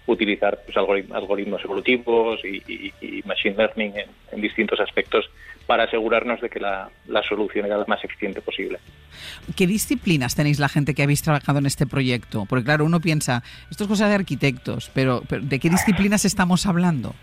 utilizar 0.05 0.61
pues, 0.63 0.77
algoritmos 0.77 1.63
evolutivos 1.63 2.39
y, 2.45 3.21
machine 3.25 3.55
learning 3.57 3.93
en, 4.31 4.41
distintos 4.41 4.79
aspectos 4.79 5.29
para 5.65 5.83
asegurarnos 5.83 6.39
de 6.39 6.49
que 6.49 6.59
la, 6.59 6.89
solución 7.27 7.65
era 7.65 7.77
la 7.77 7.85
más 7.87 8.01
eficiente 8.03 8.39
posible. 8.41 8.79
¿Qué 9.55 9.67
disciplinas 9.67 10.35
tenéis 10.35 10.59
la 10.59 10.69
gente 10.69 10.93
que 10.93 11.03
habéis 11.03 11.21
trabajado 11.23 11.59
en 11.59 11.65
este 11.65 11.85
proyecto? 11.85 12.45
Porque 12.47 12.63
claro, 12.63 12.85
uno 12.85 13.01
piensa, 13.01 13.43
esto 13.69 13.83
es 13.83 13.89
cosa 13.89 14.07
de 14.07 14.15
arquitectos, 14.15 14.89
pero, 14.93 15.23
¿de 15.29 15.59
qué 15.59 15.69
disciplinas 15.69 16.23
estamos 16.23 16.65
hablando? 16.65 17.13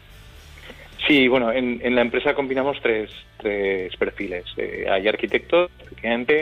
Sí, 1.06 1.28
bueno, 1.28 1.52
en, 1.52 1.94
la 1.94 2.00
empresa 2.00 2.34
combinamos 2.34 2.78
tres, 2.82 3.10
tres 3.38 3.94
perfiles. 3.96 4.44
Eh, 4.56 4.86
hay 4.90 5.06
arquitectos, 5.06 5.70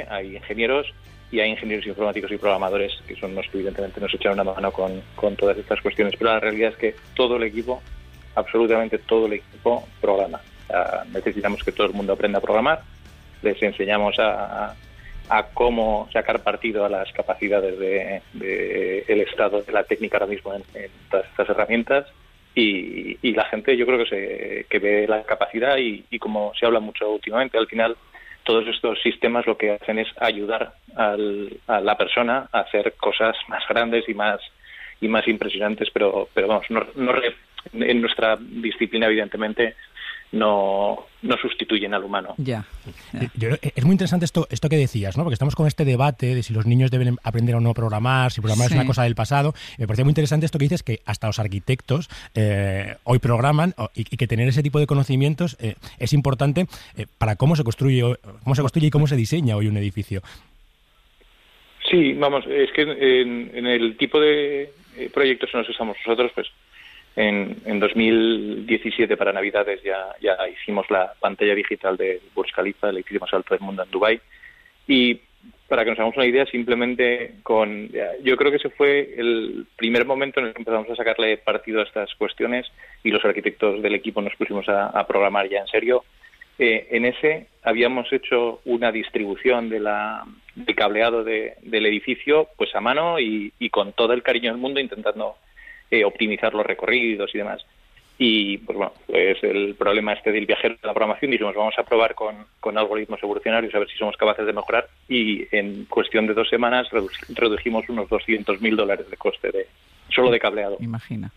hay 0.09 0.37
ingenieros 0.37 0.93
y 1.33 1.41
hay 1.41 1.51
ingenieros 1.51 1.87
informáticos 1.87 2.31
y 2.31 2.37
programadores 2.37 2.93
que 3.09 3.17
son 3.17 3.35
los 3.35 3.49
que 3.49 3.57
evidentemente 3.57 4.01
nos 4.01 4.13
echaron 4.13 4.39
una 4.39 4.53
mano 4.53 4.71
con, 4.71 5.03
con 5.17 5.35
todas 5.35 5.57
estas 5.57 5.81
cuestiones. 5.81 6.15
Pero 6.17 6.31
la 6.31 6.41
realidad 6.41 6.73
es 6.73 6.77
que 6.77 6.95
todo 7.17 7.37
el 7.37 7.43
equipo, 7.45 7.83
absolutamente 8.35 8.99
todo 8.99 9.27
el 9.27 9.33
equipo, 9.35 9.89
programa. 10.01 10.41
necesitamos 11.11 11.65
que 11.65 11.73
todo 11.73 11.87
el 11.87 11.95
mundo 11.95 12.13
aprenda 12.13 12.39
a 12.39 12.43
programar. 12.43 12.83
Les 13.43 13.61
enseñamos 13.63 14.19
a, 14.19 14.77
a 15.31 15.47
cómo 15.55 16.07
sacar 16.13 16.43
partido 16.43 16.85
a 16.85 16.91
las 16.91 17.11
capacidades 17.13 17.79
del 17.79 18.21
de, 18.35 19.05
el 19.09 19.21
estado 19.23 19.63
de 19.63 19.73
la 19.73 19.85
técnica 19.85 20.19
ahora 20.19 20.27
mismo 20.27 20.53
en, 20.55 20.63
todas 21.11 21.27
estas 21.29 21.49
herramientas 21.49 22.07
y, 22.55 23.17
y, 23.27 23.33
la 23.33 23.47
gente 23.47 23.75
yo 23.79 23.87
creo 23.87 24.05
que 24.05 24.11
se 24.11 24.67
que 24.69 24.79
ve 24.79 25.07
la 25.09 25.23
capacidad 25.23 25.79
y, 25.79 26.05
y, 26.11 26.19
como 26.19 26.53
se 26.59 26.67
habla 26.67 26.81
mucho 26.81 27.11
últimamente 27.11 27.57
al 27.57 27.67
final 27.67 27.97
todos 28.45 28.67
estos 28.69 29.01
sistemas 29.03 29.47
lo 29.47 29.57
que 29.57 29.73
hacen 29.73 29.99
es 29.99 30.09
ayudar 30.21 30.75
al, 30.97 31.61
a 31.67 31.81
la 31.81 31.97
persona 31.97 32.49
a 32.53 32.61
hacer 32.61 32.95
cosas 32.95 33.37
más 33.49 33.63
grandes 33.69 34.09
y 34.09 34.15
más 34.15 34.41
y 35.01 35.09
más 35.09 35.27
impresionantes, 35.27 35.89
pero 35.93 36.29
pero 36.33 36.49
vamos, 36.49 36.67
no, 36.71 36.87
no 36.95 37.13
en 37.73 38.01
nuestra 38.01 38.37
disciplina 38.41 39.07
evidentemente 39.07 39.75
no, 40.33 41.07
no 41.21 41.37
sustituyen 41.37 41.95
al 41.95 42.05
humano. 42.05 42.35
Ya. 42.39 42.65
es 43.43 43.85
muy 43.85 43.93
interesante 43.93 44.25
esto, 44.25 44.47
esto 44.51 44.69
que 44.69 44.77
decías, 44.77 45.17
¿no? 45.17 45.25
Porque 45.25 45.35
estamos 45.35 45.55
con 45.55 45.67
este 45.67 45.85
debate 45.85 46.35
de 46.35 46.43
si 46.43 46.55
los 46.55 46.67
niños 46.67 46.91
deben 46.91 47.17
aprender 47.23 47.55
o 47.55 47.61
no 47.61 47.71
a 47.71 47.75
programar, 47.75 48.33
si 48.33 48.41
programar 48.41 48.69
es 48.69 48.73
una 48.73 48.87
cosa 48.87 49.05
del 49.05 49.15
pasado. 49.15 49.53
Me 49.79 49.87
parece 49.87 50.05
muy 50.05 50.11
interesante 50.11 50.47
esto 50.47 50.59
que 50.59 50.65
dices, 50.65 50.83
que 50.83 51.01
hasta 51.05 51.27
los 51.27 51.39
arquitectos 51.39 52.09
eh, 52.35 52.97
hoy 53.05 53.19
programan 53.19 53.75
y, 53.95 54.05
que 54.05 54.27
tener 54.27 54.49
ese 54.49 54.63
tipo 54.63 54.79
de 54.79 54.87
conocimientos 54.87 55.57
eh, 55.61 55.75
es 55.99 56.13
importante 56.13 56.67
eh, 56.97 57.07
para 57.19 57.37
cómo 57.37 57.55
se 57.55 57.63
construye, 57.63 58.03
cómo 58.43 58.55
se 58.55 58.63
construye 58.63 58.87
y 58.87 58.91
cómo 58.91 59.07
se 59.07 59.17
diseña 59.17 59.57
hoy 59.57 59.69
un 59.69 59.77
edificio. 59.77 60.23
Sí, 61.91 62.15
vamos, 62.15 62.47
es 62.49 62.73
que 62.73 62.83
en, 62.83 63.51
en 63.55 63.67
el 63.67 63.99
tipo 63.99 64.19
de 64.19 64.73
proyectos 65.13 65.51
en 65.53 65.59
los 65.59 65.67
que 65.67 65.73
estamos 65.73 65.97
nosotros, 66.07 66.33
pues 66.35 66.49
en, 67.17 67.57
en 67.67 67.79
2017 67.81 69.17
para 69.17 69.33
Navidades 69.33 69.83
ya, 69.83 70.07
ya 70.21 70.37
hicimos 70.49 70.91
la 70.91 71.13
pantalla 71.21 71.55
digital 71.55 71.97
de 71.97 72.21
Burj 72.35 72.51
Khalifa, 72.55 72.89
el 72.89 72.97
edificio 72.97 73.21
más 73.21 73.33
alto 73.35 73.55
del 73.55 73.63
mundo 73.63 73.83
en 73.83 73.91
Dubai 73.91 74.21
y 74.87 75.21
para 75.69 75.85
que 75.85 75.91
nos 75.91 75.99
hagamos 75.99 76.17
una 76.17 76.27
idea, 76.27 76.45
simplemente 76.47 77.37
con... 77.43 77.89
Yo 78.23 78.37
creo 78.37 78.51
que 78.51 78.59
ese 78.59 78.69
fue 78.69 79.15
el 79.17 79.67
primer 79.77 80.05
momento 80.05 80.39
en 80.39 80.47
el 80.47 80.53
que 80.53 80.59
empezamos 80.61 80.91
a 80.91 80.97
sacarle 80.97 81.39
partido 81.39 81.81
a 81.81 81.85
estas 81.85 82.15
cuestiones 82.17 82.67
y 83.03 83.11
los 83.11 83.25
arquitectos 83.25 83.81
del 83.81 83.95
equipo 83.95 84.21
nos 84.21 84.37
pusimos 84.37 84.69
a, 84.69 85.07
programar 85.07 85.49
ya 85.49 85.61
en 85.61 85.67
serio. 85.69 86.05
Eh, 86.59 86.89
en 86.91 87.07
ese 87.07 87.47
habíamos 87.63 88.13
hecho 88.13 88.61
una 88.67 88.93
distribución 88.93 89.71
del 89.71 89.89
cableado 90.77 91.25
de- 91.25 91.55
del 91.63 91.87
edificio 91.87 92.49
pues 92.59 92.75
a 92.75 92.81
mano 92.83 93.19
y 93.19 93.51
con 93.71 93.95
todo 93.95 94.13
el 94.13 94.23
cariño 94.23 94.51
del 94.53 94.61
mundo 94.61 94.79
intentando 94.79 95.37
eh, 95.93 96.05
optimizar 96.05 96.53
los 96.55 96.67
recorridos 96.67 97.33
y 97.35 97.39
demás. 97.39 97.65
Y 98.19 98.59
pues 98.59 98.77
bueno, 98.77 98.93
pues 99.07 99.43
el 99.43 99.75
problema 99.75 100.13
este 100.13 100.31
del 100.33 100.47
viajero 100.47 100.75
de 100.81 100.87
la 100.87 100.93
programación 100.95 101.31
dijimos 101.31 101.55
vamos 101.55 101.75
a 101.79 101.83
probar 101.83 102.15
con, 102.15 102.35
con 102.61 102.77
algoritmos 102.79 103.21
evolucionarios 103.23 103.75
a 103.75 103.79
ver 103.79 103.89
si 103.89 103.97
somos 103.99 104.17
capaces 104.17 104.47
de 104.47 104.53
mejorar 104.53 104.87
y 105.09 105.47
en 105.51 105.87
cuestión 105.87 106.27
de 106.27 106.35
dos 106.35 106.49
semanas 106.49 106.89
redu- 106.91 107.11
redujimos 107.35 107.89
unos 107.89 108.09
200 108.09 108.61
mil 108.61 108.77
dólares 108.77 109.09
de 109.11 109.17
coste 109.17 109.51
de 109.51 109.67
solo 110.11 110.31
de 110.31 110.39
cableado. 110.39 110.77
Imagina. 110.81 111.33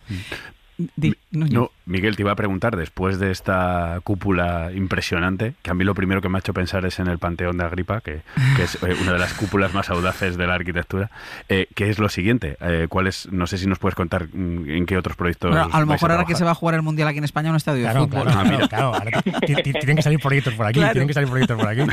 No, 1.31 1.71
Miguel, 1.85 2.15
te 2.17 2.23
iba 2.23 2.31
a 2.33 2.35
preguntar, 2.35 2.75
después 2.75 3.17
de 3.19 3.31
esta 3.31 3.99
cúpula 4.03 4.71
impresionante, 4.73 5.53
que 5.61 5.71
a 5.71 5.73
mí 5.73 5.85
lo 5.85 5.95
primero 5.95 6.21
que 6.21 6.27
me 6.27 6.37
ha 6.37 6.39
hecho 6.39 6.53
pensar 6.53 6.85
es 6.85 6.99
en 6.99 7.07
el 7.07 7.17
Panteón 7.17 7.57
de 7.57 7.63
Agripa, 7.63 8.01
que, 8.01 8.21
que 8.57 8.63
es 8.63 8.75
eh, 8.83 8.95
una 9.01 9.13
de 9.13 9.19
las 9.19 9.33
cúpulas 9.33 9.73
más 9.73 9.89
audaces 9.89 10.35
de 10.37 10.47
la 10.47 10.55
arquitectura, 10.55 11.11
eh, 11.47 11.67
¿qué 11.75 11.89
es 11.89 11.99
lo 11.99 12.09
siguiente? 12.09 12.57
Eh, 12.59 12.87
¿cuál 12.89 13.07
es, 13.07 13.31
no 13.31 13.47
sé 13.47 13.57
si 13.57 13.67
nos 13.67 13.79
puedes 13.79 13.95
contar 13.95 14.27
mm, 14.33 14.69
en 14.69 14.85
qué 14.85 14.97
otros 14.97 15.15
proyectos 15.15 15.51
Bueno, 15.51 15.69
a 15.71 15.79
lo 15.79 15.85
mejor 15.85 16.11
ahora 16.11 16.25
que 16.25 16.35
se 16.35 16.43
va 16.43 16.51
a 16.51 16.55
jugar 16.55 16.75
el 16.75 16.81
Mundial 16.81 17.07
aquí 17.07 17.19
en 17.19 17.23
España, 17.23 17.49
un 17.51 17.55
estadio 17.55 17.83
Claro, 17.83 18.01
de 18.01 18.07
fútbol. 18.07 18.23
claro, 18.31 18.49
claro, 18.49 18.67
claro. 18.67 18.93
Ahora 18.95 19.21
tienen 19.21 19.95
que 19.95 20.01
salir 20.03 20.19
proyectos 20.19 20.53
por 20.55 20.65
aquí, 20.65 20.79
Claro. 20.79 20.91
tienen 20.93 21.07
que 21.07 21.13
salir 21.13 21.29
proyectos 21.29 21.57
por 21.57 21.69
aquí. 21.69 21.81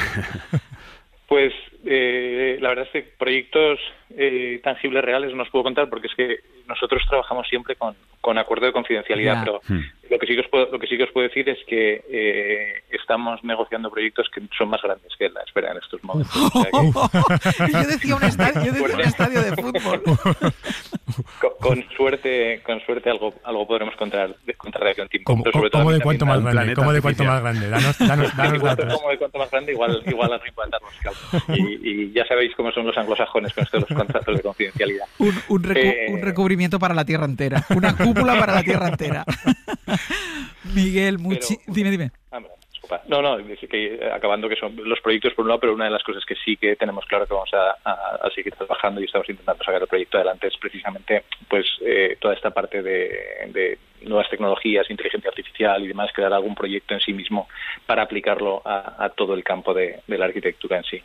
Pues 1.28 1.52
eh, 1.94 2.58
la 2.60 2.70
verdad 2.70 2.86
es 2.86 2.90
que 2.92 3.02
proyectos 3.18 3.78
eh, 4.16 4.60
tangibles 4.62 5.04
reales 5.04 5.34
no 5.34 5.42
os 5.42 5.50
puedo 5.50 5.64
contar 5.64 5.88
porque 5.88 6.06
es 6.08 6.14
que 6.14 6.36
nosotros 6.68 7.02
trabajamos 7.08 7.46
siempre 7.48 7.76
con, 7.76 7.94
con 8.20 8.38
acuerdo 8.38 8.66
de 8.66 8.72
confidencialidad, 8.72 9.42
pero 9.44 9.60
Hmm. 9.68 9.80
lo 10.10 10.18
que 10.18 10.26
sí 10.26 10.34
que 10.34 10.40
os 10.40 10.48
puedo, 10.48 10.68
lo 10.70 10.78
que 10.78 10.86
sí 10.86 10.96
que 10.96 11.04
os 11.04 11.10
puedo 11.10 11.26
decir 11.28 11.48
es 11.48 11.58
que 11.66 12.02
eh, 12.10 12.82
estamos 12.90 13.42
negociando 13.44 13.90
proyectos 13.90 14.28
que 14.34 14.40
son 14.56 14.68
más 14.68 14.80
grandes 14.82 15.12
que 15.18 15.28
la 15.28 15.42
espera 15.42 15.72
en 15.72 15.78
estos 15.78 16.02
momentos. 16.04 16.34
O 16.36 16.62
sea 16.62 16.70
que- 16.70 17.72
yo 17.72 17.86
decía 17.88 18.16
un 18.16 18.24
estadio, 18.24 18.64
yo 18.64 18.72
decía 18.72 18.94
un 18.94 19.00
estadio 19.02 19.42
de 19.42 19.56
fútbol. 19.62 20.02
con, 21.40 21.50
con 21.60 21.84
suerte, 21.96 22.60
con 22.64 22.80
suerte 22.80 23.10
algo, 23.10 23.34
algo 23.44 23.66
podremos 23.66 23.94
contar, 23.96 24.34
de, 24.44 24.54
contar 24.54 24.84
de 24.84 24.90
aquí 24.90 25.00
a 25.00 25.04
un 25.04 25.08
tiempo. 25.10 25.24
¿Cómo, 25.32 25.42
Pero 25.44 25.52
sobre 25.58 25.70
todo 25.70 25.82
cómo 25.82 25.92
de 25.92 26.00
cuánto 26.00 26.26
más 26.26 26.42
grande? 26.42 26.74
¿Cómo 26.74 26.92
de 26.92 27.00
cuánto 27.02 27.22
artificial. 27.24 27.42
más 27.42 27.42
grande? 27.42 27.68
Danos, 27.70 27.98
danos, 27.98 28.36
danos 28.36 28.54
Igual, 28.58 28.76
datos. 28.76 28.94
como 28.94 29.10
de 29.10 29.18
cuanto 29.18 29.38
más 29.38 29.50
grande, 29.50 29.72
igual, 29.72 30.02
igual 30.06 30.32
arriba. 30.32 30.64
Y, 31.48 31.90
y 31.90 32.12
ya 32.12 32.24
sabéis 32.26 32.52
cómo 32.56 32.70
son 32.72 32.86
los 32.86 32.96
anglosajones 32.96 33.52
con 33.52 33.64
esto 33.64 33.76
de 33.78 33.86
los 33.88 33.98
contratos 33.98 34.36
de 34.36 34.42
confidencialidad. 34.42 35.06
Un, 35.18 35.34
un 35.48 35.62
recu- 35.62 35.76
Eh, 35.78 36.06
un 36.10 36.20
recubrimiento 36.22 36.78
para 36.78 36.94
la 36.94 37.04
tierra 37.04 37.24
entera. 37.24 37.64
Una 37.74 37.96
cúpula 37.96 38.38
para 38.38 38.54
la 38.54 38.62
tierra 38.62 38.88
entera. 38.88 39.24
Miguel, 40.74 41.18
muchi- 41.18 41.58
dime, 41.66 41.90
dime. 41.90 42.12
No, 43.08 43.22
no, 43.22 43.38
que 43.38 44.10
acabando 44.12 44.48
que 44.48 44.56
son 44.56 44.76
los 44.76 45.00
proyectos 45.00 45.34
por 45.34 45.44
un 45.44 45.48
lado, 45.48 45.60
pero 45.60 45.74
una 45.74 45.86
de 45.86 45.90
las 45.90 46.02
cosas 46.02 46.24
que 46.24 46.34
sí 46.34 46.56
que 46.56 46.76
tenemos 46.76 47.04
claro 47.06 47.26
que 47.26 47.34
vamos 47.34 47.50
a, 47.54 48.30
seguir 48.34 48.54
trabajando 48.54 49.00
y 49.00 49.04
estamos 49.04 49.28
intentando 49.28 49.62
sacar 49.62 49.82
el 49.82 49.88
proyecto 49.88 50.16
adelante 50.16 50.48
es 50.48 50.56
precisamente 50.56 51.24
pues 51.48 51.66
eh, 51.84 52.16
toda 52.18 52.34
esta 52.34 52.50
parte 52.50 52.82
de, 52.82 53.78
nuevas 54.02 54.28
tecnologías, 54.28 54.90
inteligencia 54.90 55.30
artificial 55.30 55.84
y 55.84 55.86
demás, 55.86 56.10
crear 56.12 56.32
algún 56.32 56.56
proyecto 56.56 56.94
en 56.94 57.00
sí 57.00 57.12
mismo 57.12 57.48
para 57.86 58.02
aplicarlo 58.02 58.60
a, 58.64 59.08
todo 59.16 59.34
el 59.34 59.44
campo 59.44 59.72
de, 59.72 60.00
de 60.08 60.18
la 60.18 60.24
arquitectura 60.24 60.78
en 60.78 60.84
sí. 60.84 61.02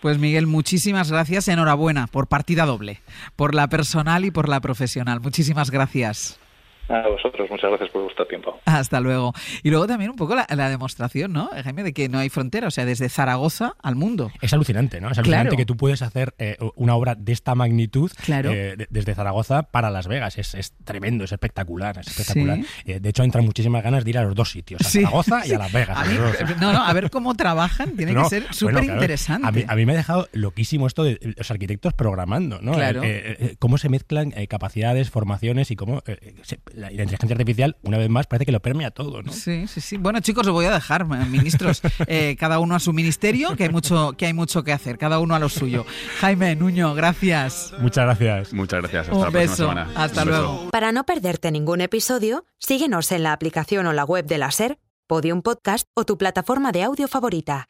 Pues 0.00 0.18
Miguel, 0.18 0.46
muchísimas 0.46 1.10
gracias. 1.10 1.48
Enhorabuena 1.48 2.06
por 2.06 2.28
partida 2.28 2.64
doble, 2.64 3.00
por 3.34 3.56
la 3.56 3.66
personal 3.68 4.24
y 4.24 4.30
por 4.30 4.48
la 4.48 4.60
profesional. 4.60 5.20
Muchísimas 5.20 5.70
gracias. 5.72 6.40
A 6.88 7.06
vosotros, 7.08 7.50
muchas 7.50 7.68
gracias 7.70 7.90
por 7.90 8.02
vuestro 8.02 8.26
tiempo. 8.26 8.58
Hasta 8.64 9.00
luego. 9.00 9.34
Y 9.62 9.70
luego 9.70 9.86
también 9.86 10.10
un 10.10 10.16
poco 10.16 10.34
la, 10.34 10.46
la 10.48 10.70
demostración, 10.70 11.32
¿no, 11.32 11.50
Jaime, 11.62 11.82
de 11.82 11.92
que 11.92 12.08
no 12.08 12.18
hay 12.18 12.28
frontera, 12.30 12.68
o 12.68 12.70
sea, 12.70 12.84
desde 12.86 13.08
Zaragoza 13.08 13.74
al 13.82 13.94
mundo. 13.94 14.30
Es 14.40 14.52
alucinante, 14.52 15.00
¿no? 15.00 15.10
Es 15.10 15.18
alucinante 15.18 15.48
Claro. 15.50 15.56
que 15.56 15.66
tú 15.66 15.76
puedes 15.76 16.00
hacer 16.02 16.34
eh, 16.38 16.56
una 16.76 16.94
obra 16.94 17.14
de 17.14 17.32
esta 17.32 17.54
magnitud 17.54 18.10
Claro. 18.24 18.50
eh, 18.50 18.74
de- 18.76 18.86
desde 18.90 19.14
Zaragoza 19.14 19.64
para 19.64 19.90
Las 19.90 20.08
Vegas. 20.08 20.38
Es, 20.38 20.54
es 20.54 20.72
tremendo, 20.84 21.24
es 21.24 21.32
espectacular, 21.32 21.98
es 21.98 22.06
espectacular. 22.08 22.58
Sí. 22.58 22.92
Eh, 22.92 23.00
de 23.00 23.08
hecho, 23.10 23.22
entran 23.22 23.44
muchísimas 23.44 23.82
ganas 23.82 24.04
de 24.04 24.10
ir 24.10 24.18
a 24.18 24.22
los 24.22 24.34
dos 24.34 24.50
sitios, 24.50 24.80
a 24.80 24.84
Sí. 24.84 25.00
Zaragoza 25.02 25.46
y 25.46 25.52
a 25.52 25.58
Las 25.58 25.72
Vegas. 25.72 25.98
A 25.98 26.04
mí- 26.06 26.16
dos. 26.16 26.60
no, 26.60 26.72
no, 26.72 26.82
a 26.84 26.92
ver 26.94 27.10
cómo 27.10 27.34
trabajan, 27.34 27.96
tiene 27.96 28.12
No, 28.12 28.22
que 28.24 28.28
ser 28.30 28.40
bueno, 28.44 28.54
súper 28.54 28.74
claro, 28.84 28.92
interesante. 28.94 29.46
A 29.46 29.52
mí, 29.52 29.64
a 29.68 29.76
mí 29.76 29.84
me 29.86 29.92
ha 29.92 29.96
dejado 29.96 30.28
loquísimo 30.32 30.86
esto 30.86 31.04
de 31.04 31.18
los 31.36 31.50
arquitectos 31.50 31.92
programando, 31.92 32.60
¿no? 32.62 32.72
Claro. 32.72 33.02
Eh, 33.02 33.08
eh, 33.08 33.36
eh, 33.40 33.56
cómo 33.58 33.76
se 33.78 33.88
mezclan 33.88 34.32
eh, 34.36 34.46
capacidades, 34.48 35.10
formaciones 35.10 35.70
y 35.70 35.76
cómo 35.76 35.98
eh, 36.06 36.16
eh, 36.22 36.34
se- 36.42 36.60
la, 36.78 36.90
inteligencia 36.90 37.34
artificial, 37.34 37.76
una 37.82 37.98
vez 37.98 38.08
más, 38.08 38.26
parece 38.26 38.46
que 38.46 38.52
lo 38.52 38.60
permea 38.60 38.90
todo, 38.90 39.22
¿no? 39.22 39.32
Sí, 39.32 39.66
sí, 39.66 39.80
sí. 39.80 39.96
Bueno, 39.96 40.20
chicos, 40.20 40.46
os 40.46 40.52
voy 40.52 40.66
a 40.66 40.72
dejar, 40.72 41.04
ministros, 41.06 41.82
eh, 42.06 42.36
cada 42.38 42.58
uno 42.58 42.74
a 42.74 42.80
su 42.80 42.92
ministerio, 42.92 43.56
que 43.56 43.64
hay 43.64 43.68
mucho 43.70 44.12
que 44.16 44.26
hay 44.26 44.32
mucho 44.32 44.62
que 44.64 44.72
hacer, 44.72 44.98
cada 44.98 45.18
uno 45.18 45.34
a 45.34 45.38
lo 45.38 45.48
suyo. 45.48 45.84
Jaime, 46.20 46.54
Nuño, 46.56 46.94
gracias. 46.94 47.74
Muchas 47.80 48.04
gracias. 48.04 48.52
Muchas 48.52 48.80
gracias. 48.80 49.08
Hasta 49.08 49.16
Un 49.16 49.24
la 49.24 49.30
próxima 49.30 49.50
beso. 49.50 49.68
semana. 49.68 49.90
Hasta 49.96 50.22
Un 50.22 50.28
beso. 50.28 50.40
luego. 50.40 50.70
Para 50.70 50.92
no 50.92 51.04
perderte 51.04 51.50
ningún 51.50 51.80
episodio, 51.80 52.44
síguenos 52.58 53.10
en 53.12 53.24
la 53.24 53.32
aplicación 53.32 53.86
o 53.86 53.92
la 53.92 54.04
web 54.04 54.26
de 54.26 54.38
la 54.38 54.50
SER, 54.50 54.78
Podium 55.06 55.42
Podcast 55.42 55.88
o 55.94 56.04
tu 56.04 56.16
plataforma 56.18 56.70
de 56.70 56.82
audio 56.84 57.08
favorita. 57.08 57.66